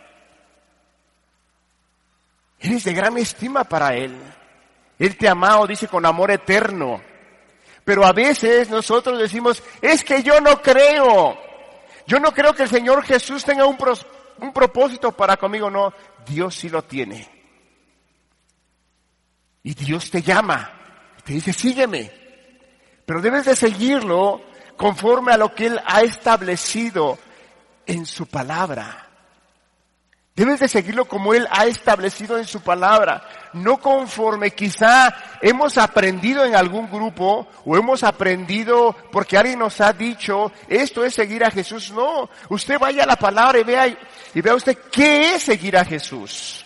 [2.60, 4.16] Eres de gran estima para Él.
[4.98, 7.02] Él te ha amado, dice, con amor eterno.
[7.86, 11.38] Pero a veces nosotros decimos, es que yo no creo.
[12.06, 13.78] Yo no creo que el Señor Jesús tenga un,
[14.40, 15.70] un propósito para conmigo.
[15.70, 15.94] No,
[16.26, 17.28] Dios sí lo tiene.
[19.64, 20.72] Y Dios te llama.
[21.24, 22.12] Te dice, sígueme.
[23.06, 24.42] Pero debes de seguirlo
[24.76, 27.18] conforme a lo que Él ha establecido
[27.86, 29.09] en su palabra.
[30.40, 36.46] Debes de seguirlo como Él ha establecido en su palabra, no conforme quizá hemos aprendido
[36.46, 41.52] en algún grupo o hemos aprendido porque alguien nos ha dicho, esto es seguir a
[41.52, 41.92] Jesús.
[41.92, 43.88] No, usted vaya a la palabra y vea,
[44.34, 46.66] y vea usted qué es seguir a Jesús.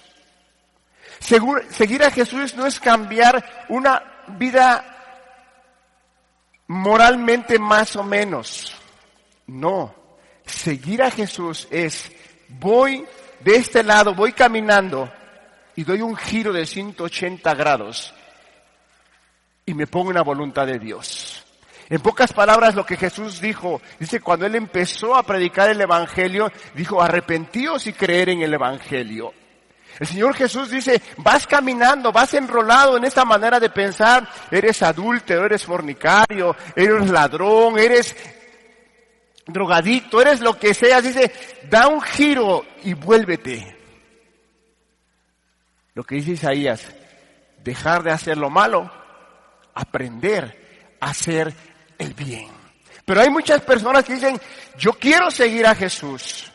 [1.19, 4.03] seguir a Jesús no es cambiar una
[4.37, 4.85] vida
[6.67, 8.75] moralmente más o menos.
[9.47, 9.95] No,
[10.45, 12.11] seguir a Jesús es
[12.59, 13.03] voy
[13.43, 15.11] de este lado voy caminando
[15.75, 18.13] y doy un giro de 180 grados
[19.65, 21.43] y me pongo en la voluntad de Dios.
[21.89, 26.51] En pocas palabras lo que Jesús dijo, dice cuando él empezó a predicar el Evangelio,
[26.73, 29.33] dijo arrepentíos y creer en el Evangelio.
[29.99, 35.45] El Señor Jesús dice, vas caminando, vas enrolado en esta manera de pensar, eres adúltero,
[35.45, 38.15] eres fornicario, eres ladrón, eres
[39.45, 41.31] drogadicto, eres lo que seas, dice,
[41.69, 43.77] da un giro y vuélvete.
[45.93, 46.87] Lo que dice Isaías,
[47.63, 48.91] dejar de hacer lo malo,
[49.73, 51.53] aprender a hacer
[51.97, 52.47] el bien.
[53.05, 54.39] Pero hay muchas personas que dicen,
[54.77, 56.51] yo quiero seguir a Jesús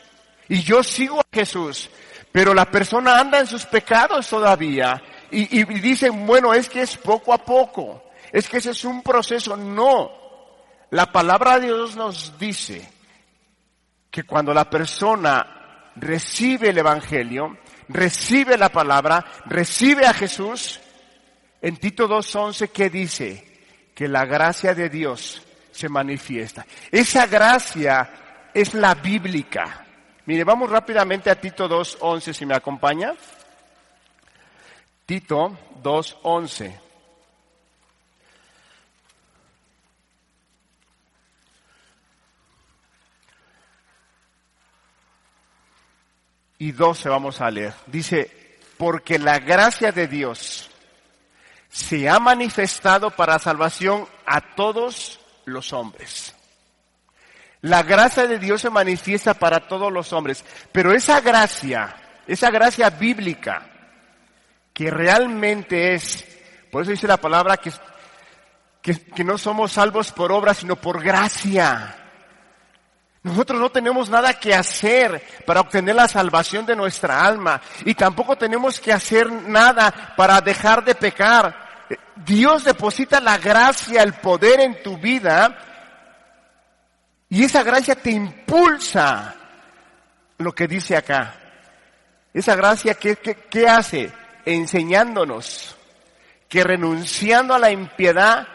[0.47, 1.89] y yo sigo a Jesús,
[2.31, 6.97] pero la persona anda en sus pecados todavía y, y dicen, bueno, es que es
[6.97, 9.55] poco a poco, es que ese es un proceso.
[9.55, 10.18] No,
[10.91, 12.89] la palabra de Dios nos dice
[14.09, 17.57] que cuando la persona recibe el Evangelio,
[17.89, 20.79] recibe la palabra, recibe a Jesús,
[21.61, 23.45] en Tito 2.11 que dice
[23.93, 26.65] que la gracia de Dios se manifiesta.
[26.91, 29.85] Esa gracia es la bíblica.
[30.25, 33.13] Mire, vamos rápidamente a Tito 2.11 si me acompaña.
[35.05, 36.88] Tito 2.11.
[46.59, 47.73] y 12 vamos a leer.
[47.87, 50.69] Dice, porque la gracia de Dios
[51.69, 56.35] se ha manifestado para salvación a todos los hombres.
[57.61, 61.95] La gracia de Dios se manifiesta para todos los hombres, pero esa gracia,
[62.27, 63.67] esa gracia bíblica,
[64.73, 66.25] que realmente es,
[66.71, 67.71] por eso dice la palabra que
[68.81, 71.95] que, que no somos salvos por obra, sino por gracia.
[73.23, 78.37] Nosotros no tenemos nada que hacer para obtener la salvación de nuestra alma y tampoco
[78.37, 81.69] tenemos que hacer nada para dejar de pecar.
[82.15, 85.57] Dios deposita la gracia, el poder en tu vida
[87.29, 89.35] y esa gracia te impulsa
[90.39, 91.35] lo que dice acá.
[92.33, 94.11] Esa gracia, ¿qué, qué, hace?
[94.45, 95.75] Enseñándonos
[96.47, 98.47] que renunciando a la impiedad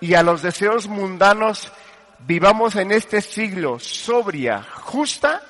[0.00, 1.70] y a los deseos mundanos,
[2.26, 5.42] vivamos en este siglo sobria, justa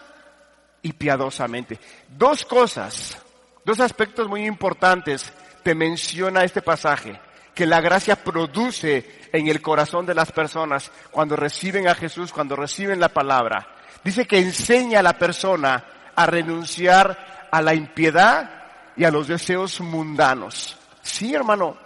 [0.83, 1.79] y piadosamente.
[2.09, 3.19] Dos cosas,
[3.65, 5.33] dos aspectos muy importantes
[5.63, 7.21] te menciona este pasaje,
[7.55, 12.57] que la gracia produce en el corazón de las personas cuando reciben a Jesús, cuando
[12.57, 13.77] reciben la palabra.
[14.03, 18.63] Dice que enseña a la persona a renunciar a la impiedad
[18.97, 20.77] y a los deseos mundanos.
[21.03, 21.77] Sí, hermano,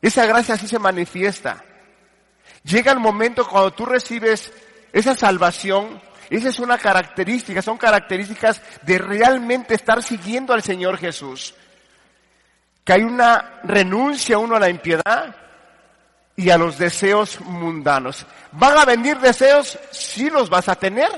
[0.00, 1.64] esa gracia así se manifiesta.
[2.64, 4.52] Llega el momento cuando tú recibes
[4.92, 11.54] esa salvación, esa es una característica, son características de realmente estar siguiendo al Señor Jesús.
[12.84, 15.34] Que hay una renuncia uno a la impiedad
[16.36, 18.26] y a los deseos mundanos.
[18.52, 19.78] ¿Van a venir deseos?
[19.90, 21.10] Sí los vas a tener,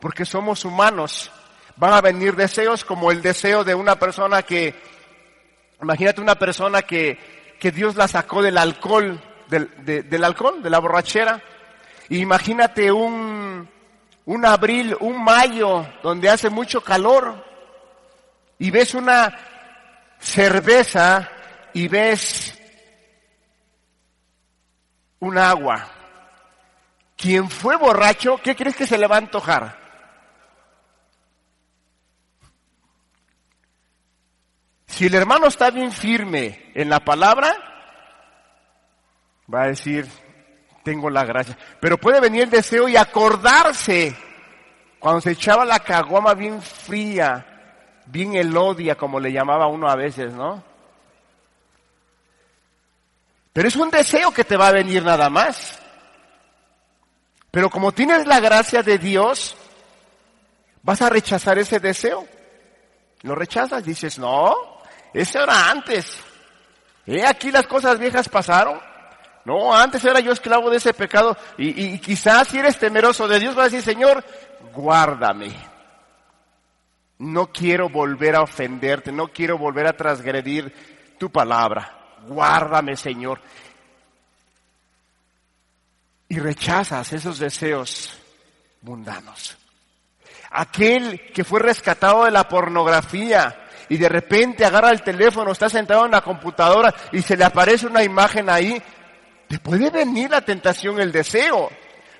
[0.00, 1.30] porque somos humanos.
[1.76, 4.74] Van a venir deseos como el deseo de una persona que,
[5.80, 9.70] imagínate una persona que, que Dios la sacó del alcohol del,
[10.08, 11.42] del alcohol, de la borrachera.
[12.08, 13.68] Imagínate un,
[14.24, 17.44] un abril, un mayo, donde hace mucho calor,
[18.58, 19.36] y ves una
[20.18, 21.28] cerveza
[21.72, 22.58] y ves
[25.20, 25.88] un agua.
[27.16, 29.86] Quien fue borracho, ¿qué crees que se le va a antojar?
[34.86, 37.75] Si el hermano está bien firme en la palabra,
[39.52, 40.06] va a decir,
[40.82, 41.56] tengo la gracia.
[41.80, 44.16] Pero puede venir el deseo y acordarse
[44.98, 50.32] cuando se echaba la caguama bien fría, bien elodia, como le llamaba uno a veces,
[50.32, 50.62] ¿no?
[53.52, 55.78] Pero es un deseo que te va a venir nada más.
[57.50, 59.56] Pero como tienes la gracia de Dios,
[60.82, 62.26] vas a rechazar ese deseo.
[63.22, 64.54] Lo rechazas, dices, no,
[65.14, 66.20] ese era antes.
[67.06, 68.78] He aquí las cosas viejas pasaron.
[69.46, 73.54] No, antes era yo esclavo de ese pecado y, quizás si eres temeroso de Dios
[73.54, 74.24] vas a decir, Señor,
[74.74, 75.54] guárdame.
[77.18, 80.74] No quiero volver a ofenderte, no quiero volver a transgredir
[81.16, 82.16] tu palabra.
[82.26, 83.40] Guárdame, Señor.
[86.28, 88.18] Y rechazas esos deseos
[88.82, 89.56] mundanos.
[90.50, 96.04] Aquel que fue rescatado de la pornografía y de repente agarra el teléfono, está sentado
[96.04, 98.82] en la computadora y se le aparece una imagen ahí,
[99.48, 101.70] te puede venir la tentación, el deseo,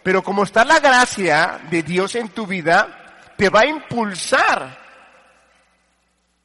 [0.03, 4.79] pero como está la gracia de Dios en tu vida, te va a impulsar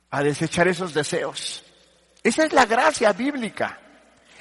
[0.09, 1.63] a desechar esos deseos.
[2.23, 3.79] Esa es la gracia bíblica.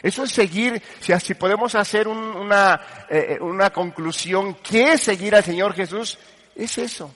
[0.02, 5.44] Eso es seguir, si así podemos hacer una, eh, una conclusión, ¿qué es seguir al
[5.44, 6.18] Señor Jesús?
[6.54, 7.14] Es eso.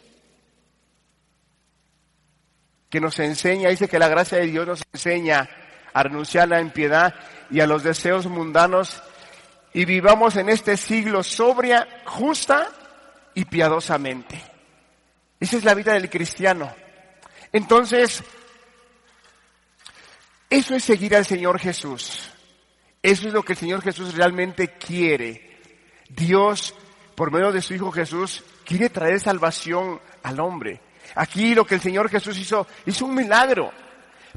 [2.90, 5.48] Que nos enseña, dice que la gracia de Dios nos enseña
[5.94, 7.14] a renunciar a la impiedad
[7.50, 9.02] y a los deseos mundanos
[9.74, 12.70] y vivamos en este siglo sobria, justa
[13.34, 14.40] y piadosamente.
[15.40, 16.72] Esa es la vida del cristiano.
[17.52, 18.22] Entonces,
[20.48, 22.30] eso es seguir al Señor Jesús.
[23.02, 25.60] Eso es lo que el Señor Jesús realmente quiere.
[26.08, 26.72] Dios,
[27.16, 30.80] por medio de su Hijo Jesús, quiere traer salvación al hombre.
[31.16, 33.72] Aquí lo que el Señor Jesús hizo, hizo un milagro.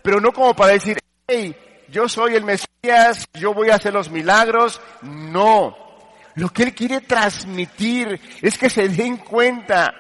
[0.02, 0.98] Pero no como para decir,
[1.28, 1.56] hey,
[1.90, 4.82] yo soy el Mesías, yo voy a hacer los milagros.
[5.02, 5.76] No.
[6.36, 9.94] Lo que Él quiere transmitir es que se den cuenta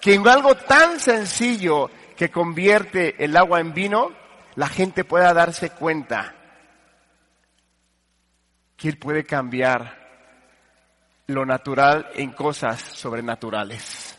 [0.00, 4.12] que en algo tan sencillo que convierte el agua en vino,
[4.54, 6.34] la gente pueda darse cuenta
[8.76, 10.00] que Él puede cambiar
[11.26, 14.18] lo natural en cosas sobrenaturales.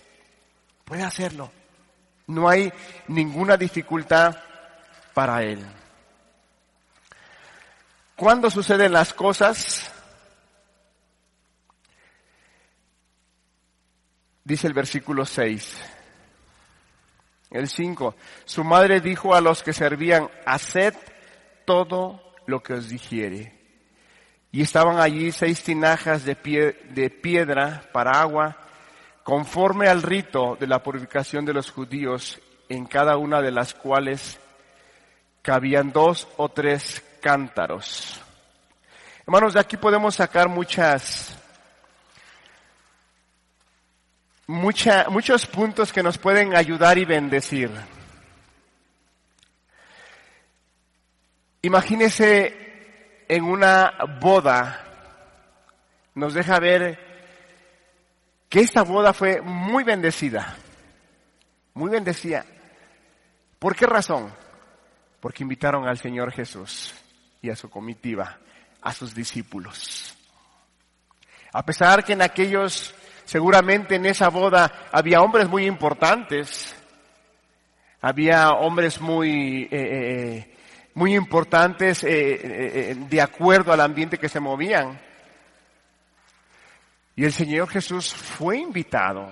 [0.85, 1.51] Puede hacerlo.
[2.27, 2.71] No hay
[3.07, 4.37] ninguna dificultad
[5.13, 5.65] para Él.
[8.15, 9.91] ¿Cuándo suceden las cosas?
[14.43, 15.77] Dice el versículo 6.
[17.49, 18.15] El 5.
[18.45, 20.93] Su madre dijo a los que servían, haced
[21.65, 23.59] todo lo que os dijere.
[24.51, 28.57] Y estaban allí seis tinajas de, pie, de piedra para agua,
[29.23, 32.39] conforme al rito de la purificación de los judíos,
[32.69, 34.39] en cada una de las cuales
[35.41, 38.21] cabían dos o tres cántaros.
[39.25, 41.39] Hermanos, de aquí podemos sacar muchas,
[44.45, 47.71] mucha, muchos puntos que nos pueden ayudar y bendecir.
[51.61, 54.83] Imagínese en una boda,
[56.15, 56.99] nos deja ver
[58.49, 60.57] que esta boda fue muy bendecida,
[61.73, 62.45] muy bendecida.
[63.59, 64.33] ¿Por qué razón?
[65.21, 66.93] Porque invitaron al Señor Jesús
[67.43, 68.39] y a su comitiva
[68.83, 70.15] a sus discípulos.
[71.53, 72.93] A pesar que en aquellos,
[73.25, 76.75] seguramente en esa boda había hombres muy importantes,
[78.01, 80.55] había hombres muy, eh, eh,
[80.95, 84.99] muy importantes eh, de acuerdo al ambiente que se movían.
[87.15, 89.29] Y el Señor Jesús fue invitado.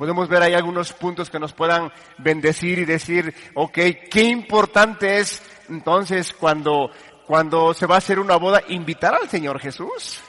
[0.00, 3.78] Podemos ver ahí algunos puntos que nos puedan bendecir y decir, ok,
[4.10, 6.90] qué importante es entonces cuando
[7.26, 10.22] cuando se va a hacer una boda, invitar al Señor Jesús.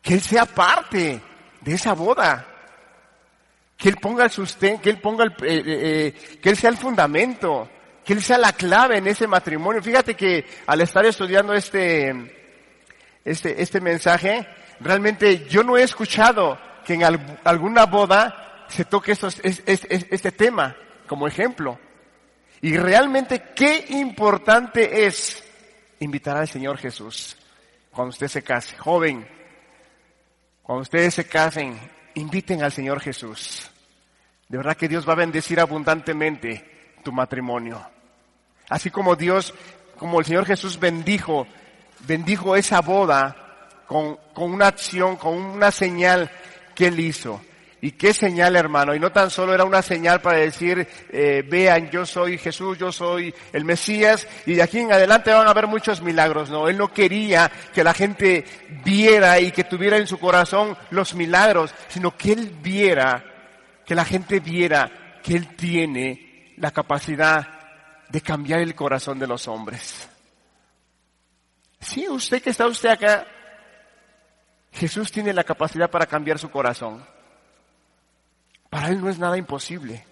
[0.00, 1.20] Que Él sea parte
[1.60, 2.46] de esa boda.
[3.76, 6.70] Que Él ponga el sustento, que Él ponga el, eh, eh, eh, que Él sea
[6.70, 7.68] el fundamento,
[8.02, 9.82] que Él sea la clave en ese matrimonio.
[9.82, 12.56] Fíjate que al estar estudiando este,
[13.22, 14.48] este, este mensaje,
[14.80, 17.02] realmente yo no he escuchado que en
[17.44, 20.74] alguna boda se toque estos, este tema
[21.06, 21.78] como ejemplo.
[22.60, 25.42] Y realmente qué importante es
[26.00, 27.36] invitar al Señor Jesús
[27.90, 28.76] cuando usted se case.
[28.76, 29.26] Joven,
[30.62, 31.78] cuando ustedes se casen,
[32.14, 33.68] inviten al Señor Jesús.
[34.48, 37.84] De verdad que Dios va a bendecir abundantemente tu matrimonio.
[38.68, 39.54] Así como Dios,
[39.98, 41.46] como el Señor Jesús bendijo,
[42.06, 43.36] bendijo esa boda
[43.86, 46.30] con, con una acción, con una señal
[46.74, 47.40] que Él hizo.
[47.84, 48.94] Y qué señal, hermano.
[48.94, 52.92] Y no tan solo era una señal para decir, eh, vean, yo soy Jesús, yo
[52.92, 56.48] soy el Mesías, y de aquí en adelante van a haber muchos milagros.
[56.48, 58.44] No, él no quería que la gente
[58.84, 63.24] viera y que tuviera en su corazón los milagros, sino que él viera,
[63.84, 67.48] que la gente viera que él tiene la capacidad
[68.08, 70.08] de cambiar el corazón de los hombres.
[71.80, 73.26] Sí, usted que está usted acá,
[74.72, 77.04] Jesús tiene la capacidad para cambiar su corazón.
[78.70, 80.04] Para Él no es nada imposible.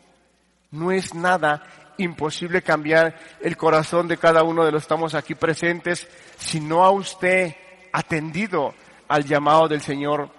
[0.70, 1.62] No es nada
[1.96, 6.06] imposible cambiar el corazón de cada uno de los que estamos aquí presentes
[6.38, 7.54] si no ha usted
[7.92, 8.74] atendido
[9.08, 10.30] al llamado del Señor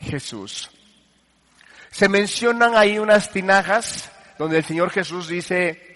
[0.00, 0.70] Jesús.
[1.90, 5.90] Se mencionan ahí unas tinajas donde el Señor Jesús dice,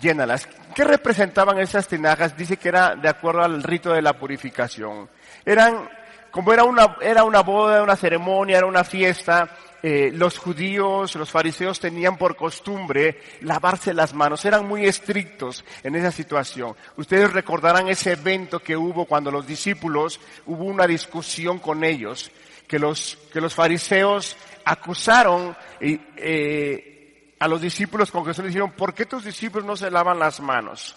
[0.00, 0.48] llénalas.
[0.74, 2.36] ¿Qué representaban esas tinajas?
[2.36, 5.08] Dice que era de acuerdo al rito de la purificación.
[5.44, 5.88] Eran,
[6.30, 9.50] como era una, era una boda, una ceremonia, era una fiesta,
[9.80, 15.94] eh, los judíos, los fariseos tenían por costumbre lavarse las manos, eran muy estrictos en
[15.94, 16.74] esa situación.
[16.96, 22.32] Ustedes recordarán ese evento que hubo cuando los discípulos, hubo una discusión con ellos,
[22.66, 28.92] que los, que los fariseos acusaron eh, a los discípulos con Jesús, le dijeron, ¿por
[28.92, 30.96] qué tus discípulos no se lavan las manos?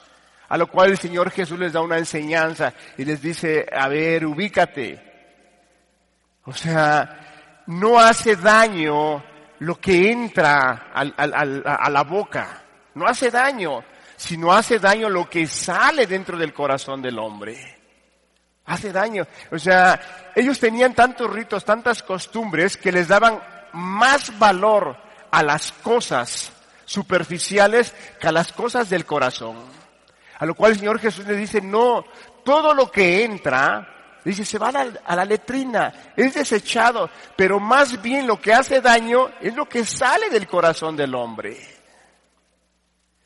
[0.49, 4.25] A lo cual el Señor Jesús les da una enseñanza y les dice, a ver,
[4.25, 5.10] ubícate.
[6.51, 9.23] O sea, no hace daño
[9.59, 12.61] lo que entra a la boca.
[12.95, 13.81] No hace daño,
[14.17, 17.77] sino hace daño lo que sale dentro del corazón del hombre.
[18.65, 19.25] Hace daño.
[19.49, 23.39] O sea, ellos tenían tantos ritos, tantas costumbres que les daban
[23.71, 24.97] más valor
[25.31, 26.51] a las cosas
[26.83, 29.55] superficiales que a las cosas del corazón.
[30.37, 32.03] A lo cual el Señor Jesús le dice, no,
[32.43, 33.90] todo lo que entra
[34.23, 39.31] Dice, se va a la, letrina, es desechado, pero más bien lo que hace daño
[39.41, 41.57] es lo que sale del corazón del hombre.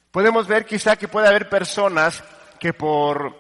[0.10, 2.24] Podemos ver quizá que puede haber personas
[2.58, 3.38] que por,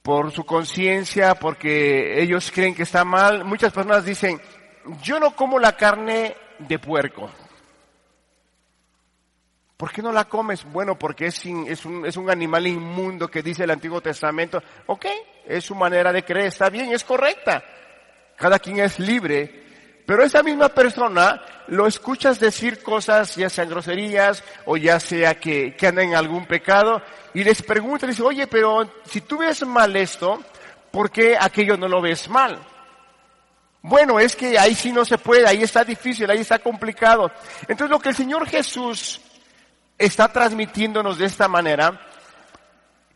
[0.00, 4.40] por su conciencia, porque ellos creen que está mal, muchas personas dicen,
[5.02, 7.28] yo no como la carne de puerco.
[9.76, 10.64] ¿Por qué no la comes?
[10.64, 14.62] Bueno, porque es, es, un, es un animal inmundo que dice el Antiguo Testamento.
[14.86, 15.06] Ok,
[15.46, 17.62] es su manera de creer, está bien, es correcta.
[18.36, 19.64] Cada quien es libre.
[20.06, 25.74] Pero esa misma persona lo escuchas decir cosas, ya sean groserías o ya sea que,
[25.74, 27.02] que en algún pecado,
[27.34, 30.40] y les pregunta, dice, oye, pero si tú ves mal esto,
[30.92, 32.58] ¿por qué aquello no lo ves mal?
[33.82, 37.30] Bueno, es que ahí sí no se puede, ahí está difícil, ahí está complicado.
[37.62, 39.20] Entonces lo que el Señor Jesús
[39.98, 42.00] está transmitiéndonos de esta manera,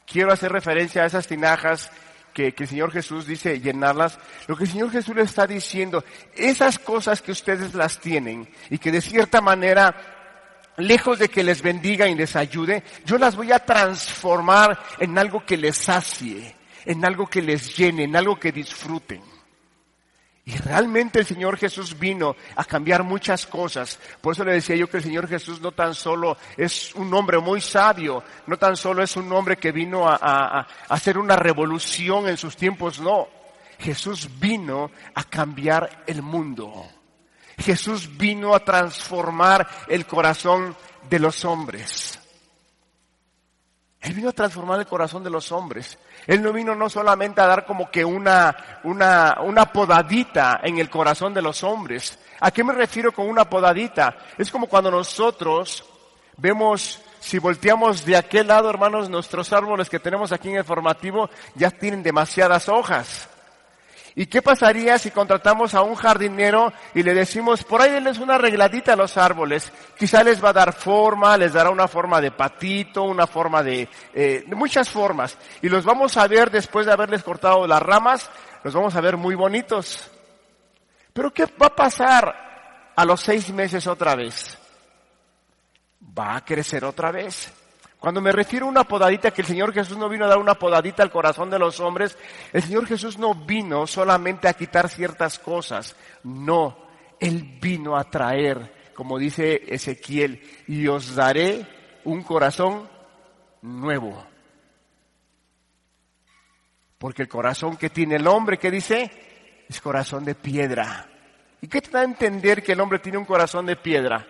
[0.07, 1.91] quiero hacer referencia a esas tinajas
[2.33, 6.05] que, el Señor Jesús dice llenarlas, lo que el Señor Jesús le está diciendo,
[6.35, 9.95] esas cosas que ustedes las tienen y que de cierta manera
[10.77, 15.45] lejos de que les bendiga y les ayude, yo las voy a transformar en algo
[15.45, 16.55] que les sacie,
[16.85, 19.23] en algo que les llene, en algo que disfruten.
[20.51, 24.01] Y realmente el Señor Jesús vino a cambiar muchas cosas.
[24.21, 27.39] Por eso le decía yo que el Señor Jesús no tan solo es un hombre
[27.39, 32.29] muy sabio, no tan solo es un hombre que vino a, a hacer una revolución
[32.29, 33.29] en sus tiempos, no.
[33.79, 36.85] Jesús vino a cambiar el mundo.
[37.57, 40.75] Jesús vino a transformar el corazón
[41.09, 42.20] de los hombres.
[44.01, 45.99] Él vino a transformar el corazón de los hombres.
[46.27, 50.89] Él no vino no solamente a dar como que una, una, una podadita en el
[50.89, 52.19] corazón de los hombres.
[52.41, 54.17] ¿A qué me refiero con una podadita?
[54.39, 55.85] Es como cuando nosotros
[56.39, 61.29] vemos, si volteamos de aquel lado, hermanos, nuestros árboles que tenemos aquí en el formativo
[61.55, 63.29] ya tienen demasiadas hojas.
[64.15, 68.35] ¿Y qué pasaría si contratamos a un jardinero y le decimos, por ahí denles una
[68.35, 69.73] arregladita a los árboles?
[69.97, 73.89] Quizá les va a dar forma, les dará una forma de patito, una forma de,
[74.15, 75.39] eh, muchas formas.
[75.63, 78.31] Y los vamos a ver después de haberles cortado las ramas,
[78.65, 80.11] los vamos a ver muy bonitos.
[81.13, 84.59] Pero ¿qué va a pasar a los seis meses otra vez?
[86.19, 87.53] Va a crecer otra vez.
[88.01, 90.55] Cuando me refiero a una podadita, que el Señor Jesús no vino a dar una
[90.55, 92.17] podadita al corazón de los hombres,
[92.51, 95.95] el Señor Jesús no vino solamente a quitar ciertas cosas,
[96.25, 96.79] no,
[97.21, 101.67] Él vino a traer, como dice Ezequiel, y os daré
[102.05, 102.89] un corazón
[103.61, 104.25] nuevo.
[106.97, 109.11] Porque el corazón que tiene el hombre, ¿qué dice?
[109.69, 111.07] Es corazón de piedra.
[111.61, 114.27] ¿Y qué te da a entender que el hombre tiene un corazón de piedra?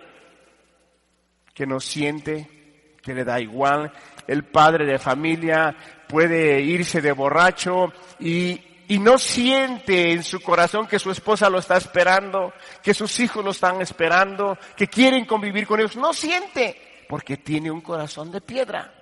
[1.53, 2.60] Que no siente,
[3.01, 3.91] que le da igual.
[4.27, 5.75] El padre de familia
[6.07, 11.59] puede irse de borracho y, y no siente en su corazón que su esposa lo
[11.59, 15.95] está esperando, que sus hijos lo están esperando, que quieren convivir con ellos.
[15.95, 18.93] No siente porque tiene un corazón de piedra.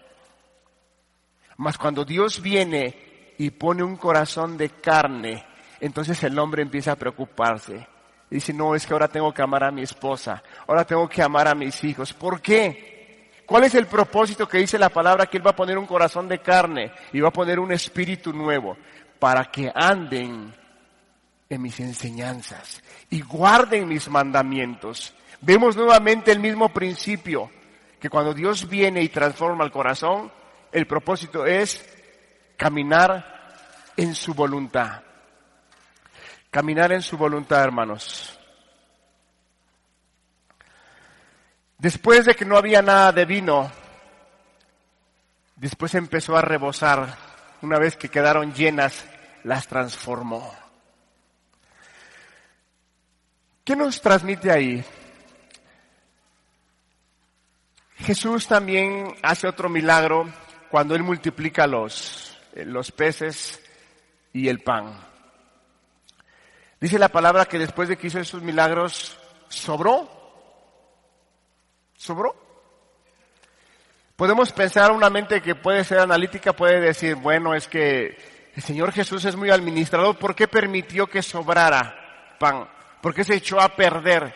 [1.57, 5.45] Mas cuando Dios viene y pone un corazón de carne,
[5.79, 7.87] entonces el hombre empieza a preocuparse.
[8.29, 11.47] Dice, no, es que ahora tengo que amar a mi esposa, ahora tengo que amar
[11.47, 12.13] a mis hijos.
[12.13, 12.98] ¿Por qué?
[13.49, 15.25] ¿Cuál es el propósito que dice la palabra?
[15.25, 18.31] Que Él va a poner un corazón de carne y va a poner un espíritu
[18.31, 18.77] nuevo
[19.17, 20.53] para que anden
[21.49, 22.79] en mis enseñanzas
[23.09, 25.15] y guarden mis mandamientos.
[25.41, 27.49] Vemos nuevamente el mismo principio,
[27.99, 30.31] que cuando Dios viene y transforma el corazón,
[30.71, 31.83] el propósito es
[32.55, 33.57] caminar
[33.97, 35.01] en su voluntad.
[36.51, 38.38] Caminar en su voluntad, hermanos.
[41.79, 43.71] Después de que no había nada de vino,
[45.55, 47.15] después empezó a rebosar.
[47.61, 49.05] Una vez que quedaron llenas,
[49.45, 50.53] las transformó.
[53.63, 54.83] ¿Qué nos transmite ahí?
[57.95, 60.29] Jesús también hace otro milagro
[60.69, 63.61] cuando Él multiplica los, los peces
[64.33, 64.99] y el pan.
[66.81, 69.17] Dice la palabra que después de que hizo esos milagros,
[69.47, 70.18] sobró
[71.99, 72.33] ¿Sobró?
[74.15, 78.17] Podemos pensar una mente que puede ser analítica, puede decir, bueno, es que
[78.55, 82.69] el Señor Jesús es muy administrador, ¿por qué permitió que sobrara pan?
[83.01, 84.33] ¿Por qué se echó a perder?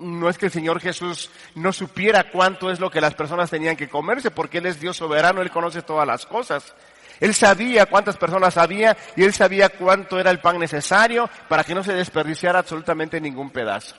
[0.00, 3.76] No es que el Señor Jesús no supiera cuánto es lo que las personas tenían
[3.76, 6.74] que comerse, porque Él es Dios soberano, Él conoce todas las cosas.
[7.20, 11.74] Él sabía cuántas personas había y Él sabía cuánto era el pan necesario para que
[11.74, 13.96] no se desperdiciara absolutamente ningún pedazo.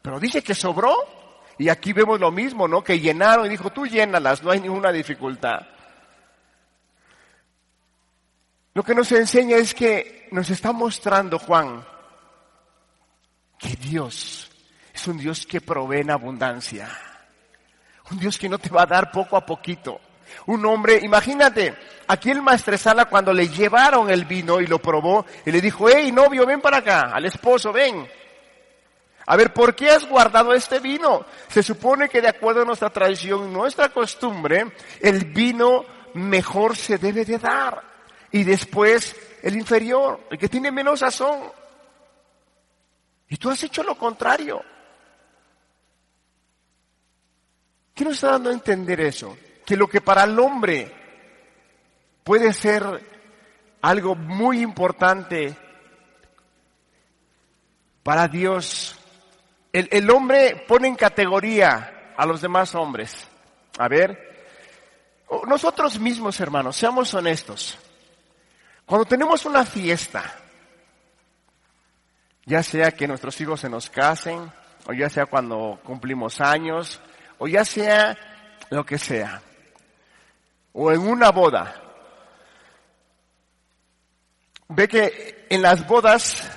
[0.00, 1.20] Pero dice que sobró.
[1.58, 2.82] Y aquí vemos lo mismo, ¿no?
[2.82, 5.66] Que llenaron y dijo, tú llénalas, no hay ninguna dificultad.
[8.74, 11.84] Lo que nos enseña es que nos está mostrando Juan
[13.58, 14.50] que Dios
[14.92, 16.88] es un Dios que provee en abundancia.
[18.10, 20.00] Un Dios que no te va a dar poco a poquito.
[20.46, 21.74] Un hombre, imagínate,
[22.08, 26.10] aquí el maestresala cuando le llevaron el vino y lo probó, y le dijo, hey
[26.10, 28.06] novio, ven para acá, al esposo, ven.
[29.32, 31.24] A ver, ¿por qué has guardado este vino?
[31.48, 37.24] Se supone que de acuerdo a nuestra tradición, nuestra costumbre, el vino mejor se debe
[37.24, 37.82] de dar.
[38.30, 41.50] Y después el inferior, el que tiene menos sazón.
[43.30, 44.62] Y tú has hecho lo contrario.
[47.94, 49.34] ¿Qué nos está dando a entender eso?
[49.64, 50.92] Que lo que para el hombre
[52.22, 52.84] puede ser
[53.80, 55.56] algo muy importante,
[58.02, 58.98] para Dios
[59.72, 63.26] el, hombre pone en categoría a los demás hombres.
[63.78, 64.46] A ver,
[65.46, 67.78] nosotros mismos, hermanos, seamos honestos.
[68.84, 70.22] Cuando tenemos una fiesta,
[72.44, 74.52] ya sea que nuestros hijos se nos casen,
[74.86, 77.00] o ya sea cuando cumplimos años,
[77.38, 78.18] o ya sea
[78.68, 79.40] lo que sea,
[80.74, 81.76] o en una boda.
[84.68, 86.50] Ve que en las bodas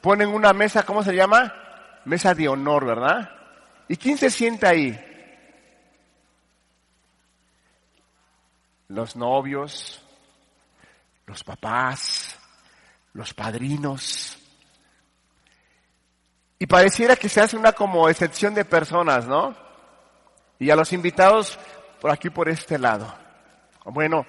[0.00, 1.59] ponen una mesa, ¿cómo se llama?
[2.04, 3.30] Mesa de honor, ¿verdad?
[3.88, 4.98] ¿Y quién se sienta ahí?
[8.88, 10.02] Los novios,
[11.26, 12.38] los papás,
[13.12, 14.36] los padrinos.
[16.58, 19.56] Y pareciera que se hace una como excepción de personas, ¿no?
[20.58, 21.58] Y a los invitados
[22.00, 23.14] por aquí, por este lado.
[23.84, 24.26] Bueno,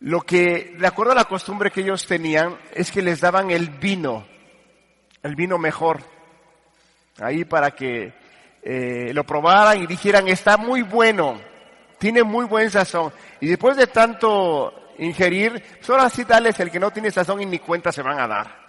[0.00, 3.68] lo que, de acuerdo a la costumbre que ellos tenían, es que les daban el
[3.70, 4.26] vino,
[5.22, 6.02] el vino mejor,
[7.20, 8.12] ahí para que
[8.62, 11.40] eh, lo probaran y dijeran, está muy bueno,
[11.98, 13.12] tiene muy buen sazón.
[13.40, 17.58] Y después de tanto ingerir, solo así dales el que no tiene sazón y ni
[17.58, 18.68] cuenta se van a dar.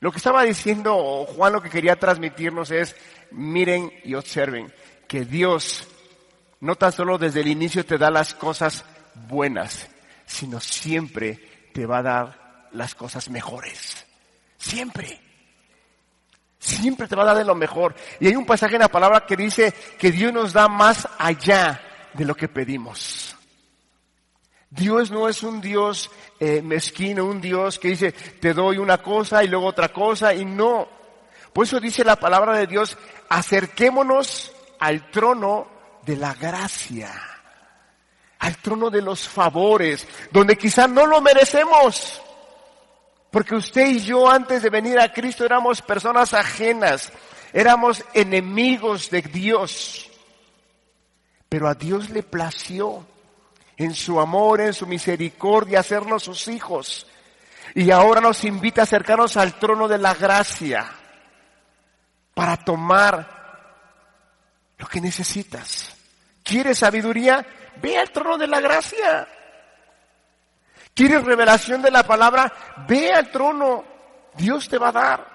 [0.00, 2.96] Lo que estaba diciendo Juan, lo que quería transmitirnos es,
[3.30, 4.72] miren y observen
[5.06, 5.86] que Dios
[6.60, 8.84] no tan solo desde el inicio te da las cosas
[9.28, 9.88] buenas,
[10.26, 14.06] sino siempre te va a dar las cosas mejores.
[14.56, 15.31] Siempre.
[16.62, 17.94] Siempre te va a dar de lo mejor.
[18.20, 21.80] Y hay un pasaje en la palabra que dice que Dios nos da más allá
[22.14, 23.36] de lo que pedimos.
[24.70, 26.08] Dios no es un Dios
[26.38, 30.44] eh, mezquino, un Dios que dice, te doy una cosa y luego otra cosa, y
[30.44, 30.88] no.
[31.52, 32.96] Por eso dice la palabra de Dios,
[33.28, 35.66] acerquémonos al trono
[36.06, 37.12] de la gracia
[38.42, 42.20] al trono de los favores, donde quizá no lo merecemos.
[43.32, 47.10] Porque usted y yo antes de venir a Cristo éramos personas ajenas,
[47.54, 50.10] éramos enemigos de Dios.
[51.48, 53.06] Pero a Dios le plació
[53.78, 57.06] en su amor, en su misericordia, hacernos sus hijos.
[57.74, 60.92] Y ahora nos invita a acercarnos al trono de la gracia
[62.34, 63.26] para tomar
[64.76, 65.96] lo que necesitas.
[66.42, 67.46] ¿Quieres sabiduría?
[67.80, 69.26] Ve al trono de la gracia.
[70.94, 72.52] ¿Quieres revelación de la palabra?
[72.86, 73.84] Ve al trono.
[74.34, 75.26] Dios te va a dar.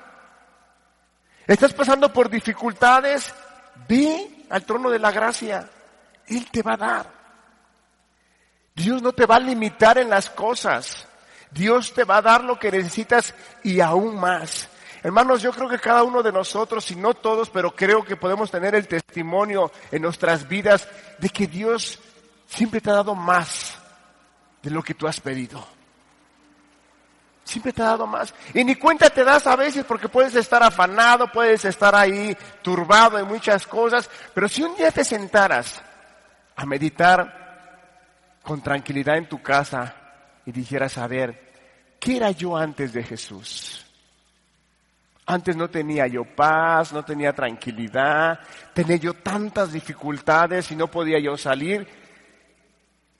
[1.46, 3.34] ¿Estás pasando por dificultades?
[3.88, 5.70] Ve al trono de la gracia.
[6.28, 7.18] Él te va a dar.
[8.76, 11.08] Dios no te va a limitar en las cosas.
[11.50, 13.34] Dios te va a dar lo que necesitas
[13.64, 14.70] y aún más.
[15.02, 18.52] Hermanos, yo creo que cada uno de nosotros, y no todos, pero creo que podemos
[18.52, 20.88] tener el testimonio en nuestras vidas
[21.18, 22.00] de que Dios
[22.48, 23.77] siempre te ha dado más
[24.62, 25.66] de lo que tú has pedido.
[27.44, 28.34] Siempre te ha dado más.
[28.54, 33.18] Y ni cuenta te das a veces porque puedes estar afanado, puedes estar ahí turbado
[33.18, 35.82] en muchas cosas, pero si un día te sentaras
[36.58, 39.96] a meditar con tranquilidad en tu casa
[40.46, 41.54] y dijeras, a ver,
[42.00, 43.86] ¿qué era yo antes de Jesús?
[45.26, 48.40] Antes no tenía yo paz, no tenía tranquilidad,
[48.74, 51.88] tenía yo tantas dificultades y no podía yo salir.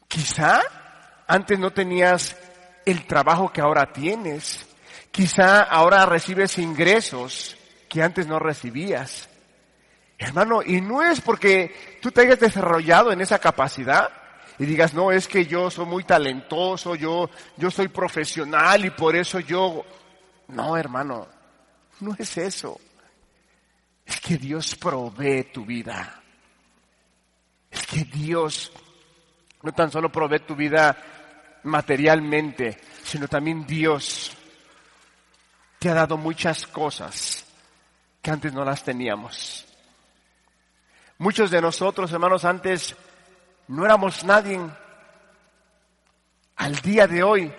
[0.08, 0.62] Quizá
[1.28, 2.36] antes no tenías
[2.86, 4.66] el trabajo que ahora tienes.
[5.12, 7.58] Quizá ahora recibes ingresos
[7.90, 9.30] que antes no recibías.
[10.18, 14.10] Hermano, y no es porque tú te hayas desarrollado en esa capacidad
[14.58, 19.16] y digas, no, es que yo soy muy talentoso, yo, yo soy profesional y por
[19.16, 19.86] eso yo...
[20.48, 21.28] No, hermano,
[22.00, 22.80] no es eso.
[24.06, 26.22] Es que Dios provee tu vida.
[27.70, 28.72] Es que Dios
[29.62, 31.17] no tan solo provee tu vida
[31.64, 34.36] materialmente, sino también Dios
[35.80, 37.46] te ha dado muchas cosas
[38.22, 39.66] que antes no las teníamos.
[41.20, 42.96] Muchos de nosotros, hermanos, antes
[43.68, 44.60] no éramos nadie.
[46.56, 47.54] Al día de hoy,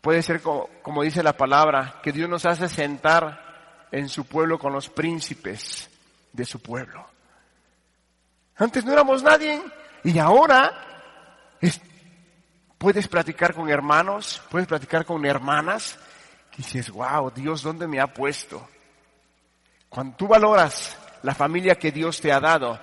[0.00, 4.72] puede ser como, dice la palabra, que Dios nos hace sentar en su pueblo con
[4.72, 5.88] los príncipes
[6.32, 7.06] de su pueblo.
[8.56, 9.62] Antes no éramos nadie,
[10.04, 10.72] y ahora
[12.78, 15.98] puedes platicar con hermanos, puedes platicar con hermanas,
[16.54, 18.66] y dices, wow, Dios, ¿dónde me ha puesto?
[19.88, 22.80] Cuando tú valoras la familia que Dios te ha dado,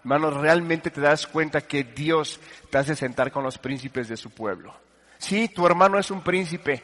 [0.00, 4.30] hermanos, realmente te das cuenta que Dios te hace sentar con los príncipes de su
[4.30, 4.74] pueblo.
[5.18, 6.82] Sí, tu hermano es un príncipe.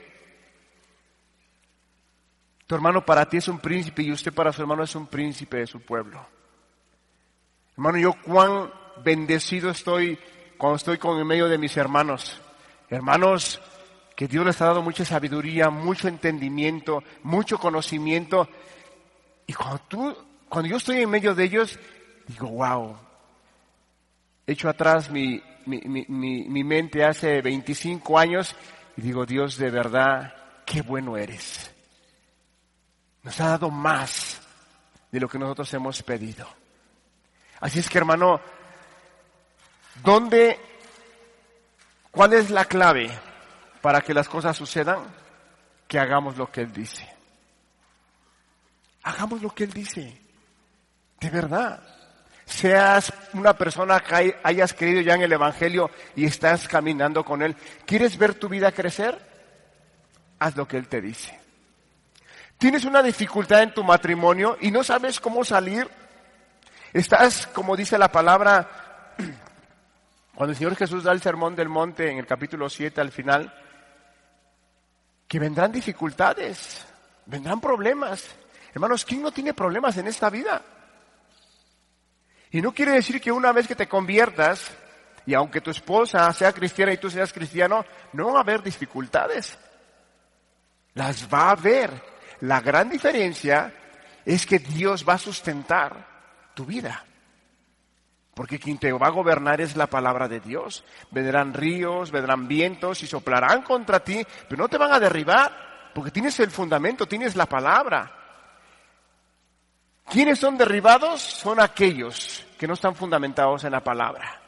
[2.67, 5.59] Tu hermano para ti es un príncipe y usted para su hermano es un príncipe
[5.59, 6.27] de su pueblo.
[7.77, 8.71] Hermano, yo cuán
[9.03, 10.19] bendecido estoy
[10.59, 12.41] cuando estoy con en medio de mis hermanos.
[12.89, 13.61] Hermanos,
[14.15, 18.49] que Dios les ha dado mucha sabiduría, mucho entendimiento, mucho conocimiento.
[19.47, 20.17] Y cuando tú,
[20.49, 21.79] cuando yo estoy en medio de ellos,
[22.27, 22.97] digo, wow.
[24.47, 28.55] Echo atrás mi, mi, mi, mi mente hace 25 años
[28.97, 30.35] y digo, Dios, de verdad,
[30.65, 31.71] qué bueno eres.
[33.23, 34.41] Nos ha dado más
[35.11, 36.47] de lo que nosotros hemos pedido.
[37.61, 38.41] Así es que hermano,
[40.03, 40.61] ¿dónde,
[42.17, 43.11] cuál es la clave
[43.83, 45.01] para que las cosas sucedan?
[45.87, 47.07] Que hagamos lo que Él dice.
[49.03, 50.19] Hagamos lo que Él dice.
[51.21, 51.81] De verdad.
[52.47, 57.55] Seas una persona que hayas creído ya en el Evangelio y estás caminando con Él.
[57.85, 59.21] ¿Quieres ver tu vida crecer?
[60.39, 61.39] Haz lo que Él te dice.
[62.57, 65.87] ¿Tienes una dificultad en tu matrimonio y no sabes cómo salir?
[66.95, 68.86] Estás, como dice la palabra,
[70.37, 73.51] cuando el Señor Jesús da el sermón del monte en el capítulo 7 al final,
[75.27, 76.85] que vendrán dificultades,
[77.25, 78.23] vendrán problemas.
[78.75, 80.61] Hermanos, ¿quién no tiene problemas en esta vida?
[82.51, 84.71] Y no quiere decir que una vez que te conviertas,
[85.25, 89.59] y aunque tu esposa sea cristiana y tú seas cristiano, no va a haber dificultades.
[90.93, 91.91] Las va a haber.
[92.41, 93.73] La gran diferencia
[94.23, 97.07] es que Dios va a sustentar tu vida.
[98.37, 100.85] Porque quien te va a gobernar es la palabra de Dios.
[101.11, 106.11] Vendrán ríos, vendrán vientos y soplarán contra ti, pero no te van a derribar, porque
[106.11, 108.13] tienes el fundamento, tienes la palabra.
[110.11, 111.23] ¿Quiénes son derribados?
[111.23, 114.43] Son aquellos que no están fundamentados en la palabra.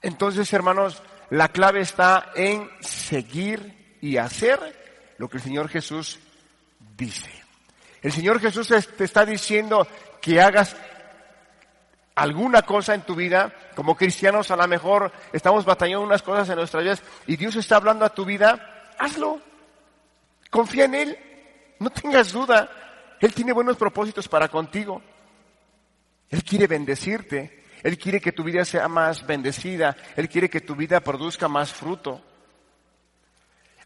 [0.00, 4.60] Entonces, hermanos, la clave está en seguir y hacer
[5.18, 6.20] lo que el Señor Jesús
[6.96, 7.32] dice.
[8.00, 9.88] El Señor Jesús te está diciendo
[10.22, 10.76] que hagas
[12.16, 16.56] alguna cosa en tu vida, como cristianos a lo mejor estamos batallando unas cosas en
[16.56, 19.40] nuestras vidas y Dios está hablando a tu vida, hazlo.
[20.50, 21.18] Confía en Él,
[21.78, 22.68] no tengas duda.
[23.20, 25.00] Él tiene buenos propósitos para contigo.
[26.28, 30.74] Él quiere bendecirte, Él quiere que tu vida sea más bendecida, Él quiere que tu
[30.74, 32.20] vida produzca más fruto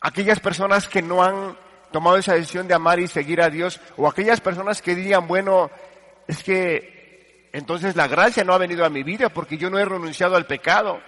[0.00, 1.56] aquellas personas que no han
[1.92, 5.70] tomado esa decisión de amar y seguir a Dios, o aquellas personas que dirían, bueno,
[6.26, 6.99] es que
[7.52, 10.46] entonces la gracia no ha venido a mi vida porque yo no he renunciado al
[10.46, 11.00] pecado,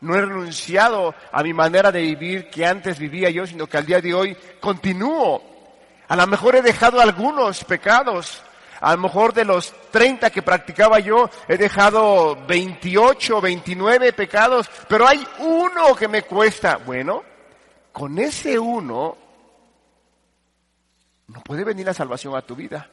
[0.00, 3.86] no he renunciado a mi manera de vivir que antes vivía yo, sino que al
[3.86, 5.42] día de hoy continúo.
[6.06, 8.42] A lo mejor he dejado algunos pecados,
[8.80, 15.08] a lo mejor de los 30 que practicaba yo, he dejado 28, 29 pecados, pero
[15.08, 16.76] hay uno que me cuesta.
[16.76, 17.22] Bueno,
[17.90, 19.16] con ese uno
[21.28, 22.90] no puede venir la salvación a tu vida.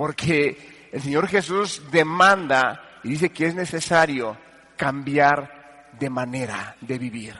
[0.00, 4.34] Porque el Señor Jesús demanda y dice que es necesario
[4.74, 7.36] cambiar de manera de vivir.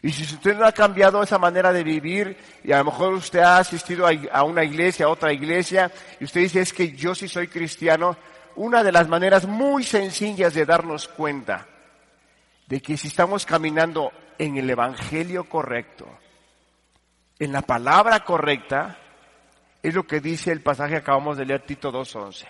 [0.00, 2.34] Y si usted no ha cambiado esa manera de vivir,
[2.64, 6.40] y a lo mejor usted ha asistido a una iglesia, a otra iglesia, y usted
[6.40, 8.16] dice es que yo sí soy cristiano,
[8.56, 11.66] una de las maneras muy sencillas de darnos cuenta
[12.68, 16.08] de que si estamos caminando en el Evangelio correcto,
[17.38, 18.96] en la palabra correcta,
[19.82, 22.46] es lo que dice el pasaje que acabamos de leer Tito 2.11.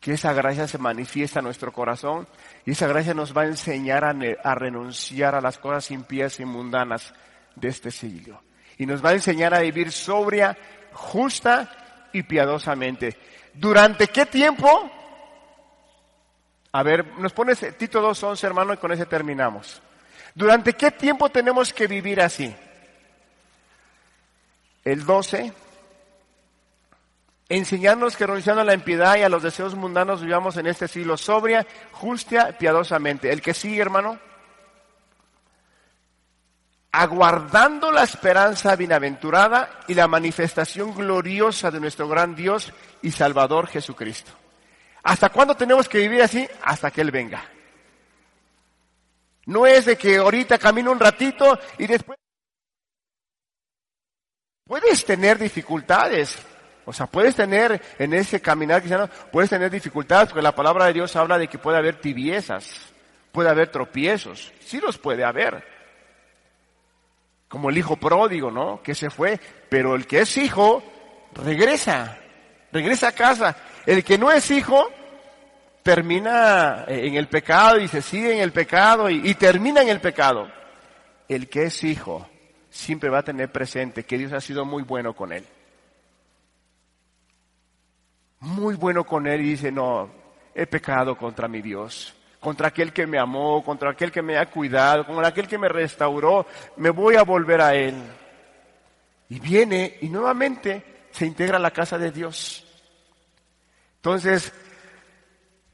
[0.00, 2.28] Que esa gracia se manifiesta en nuestro corazón
[2.64, 4.14] y esa gracia nos va a enseñar a,
[4.44, 7.12] a renunciar a las cosas impías y mundanas
[7.54, 8.42] de este siglo.
[8.78, 10.56] Y nos va a enseñar a vivir sobria,
[10.92, 13.16] justa y piadosamente.
[13.54, 14.90] ¿Durante qué tiempo?
[16.72, 19.80] A ver, nos pones Tito 2.11, hermano, y con ese terminamos.
[20.34, 22.54] ¿Durante qué tiempo tenemos que vivir así?
[24.84, 25.65] El 12.
[27.48, 31.16] Enseñarnos que renunciando a la impiedad y a los deseos mundanos vivamos en este siglo
[31.16, 33.30] sobria, justa, piadosamente.
[33.30, 34.18] El que sigue, hermano.
[36.90, 42.72] Aguardando la esperanza bienaventurada y la manifestación gloriosa de nuestro gran Dios
[43.02, 44.32] y Salvador Jesucristo.
[45.04, 46.48] ¿Hasta cuándo tenemos que vivir así?
[46.64, 47.44] Hasta que Él venga.
[49.44, 52.18] No es de que ahorita camino un ratito y después...
[54.64, 56.36] Puedes tener dificultades.
[56.86, 60.94] O sea, puedes tener en ese caminar cristiano, puedes tener dificultades porque la palabra de
[60.94, 62.80] Dios habla de que puede haber tibiezas,
[63.32, 64.52] puede haber tropiezos.
[64.60, 65.62] Sí los puede haber.
[67.48, 68.80] Como el hijo pródigo, ¿no?
[68.82, 69.38] Que se fue.
[69.68, 70.82] Pero el que es hijo,
[71.34, 72.18] regresa.
[72.72, 73.56] Regresa a casa.
[73.84, 74.88] El que no es hijo,
[75.82, 80.50] termina en el pecado y se sigue en el pecado y, termina en el pecado.
[81.28, 82.28] El que es hijo
[82.70, 85.44] siempre va a tener presente que Dios ha sido muy bueno con él.
[88.40, 90.10] Muy bueno con él y dice, no,
[90.54, 94.50] he pecado contra mi Dios, contra aquel que me amó, contra aquel que me ha
[94.50, 97.94] cuidado, contra aquel que me restauró, me voy a volver a él.
[99.28, 102.64] Y viene y nuevamente se integra a la casa de Dios.
[103.96, 104.52] Entonces,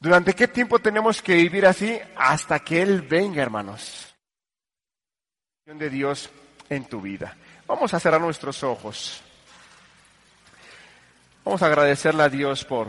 [0.01, 2.01] ¿durante qué tiempo tenemos que vivir así?
[2.17, 4.15] Hasta que Él venga, hermanos.
[5.67, 6.31] De Dios
[6.69, 7.37] en tu vida.
[7.67, 9.23] Vamos a cerrar nuestros ojos.
[11.45, 12.86] Vamos a agradecerle a Dios por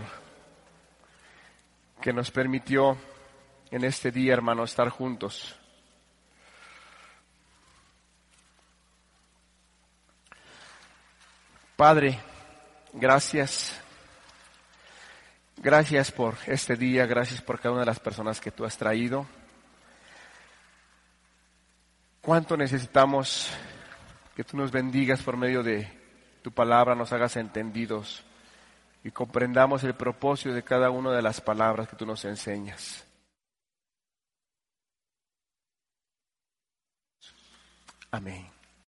[2.00, 2.96] que nos permitió
[3.72, 5.56] en este día, hermano, estar juntos.
[11.76, 12.20] Padre,
[12.94, 13.82] gracias.
[15.58, 19.26] Gracias por este día, gracias por cada una de las personas que tú has traído.
[22.22, 23.50] Cuánto necesitamos
[24.36, 25.92] que tú nos bendigas por medio de
[26.44, 28.24] tu palabra, nos hagas entendidos
[29.04, 33.06] y comprendamos el propósito de cada una de las palabras que tú nos enseñas.
[38.12, 38.53] Amén.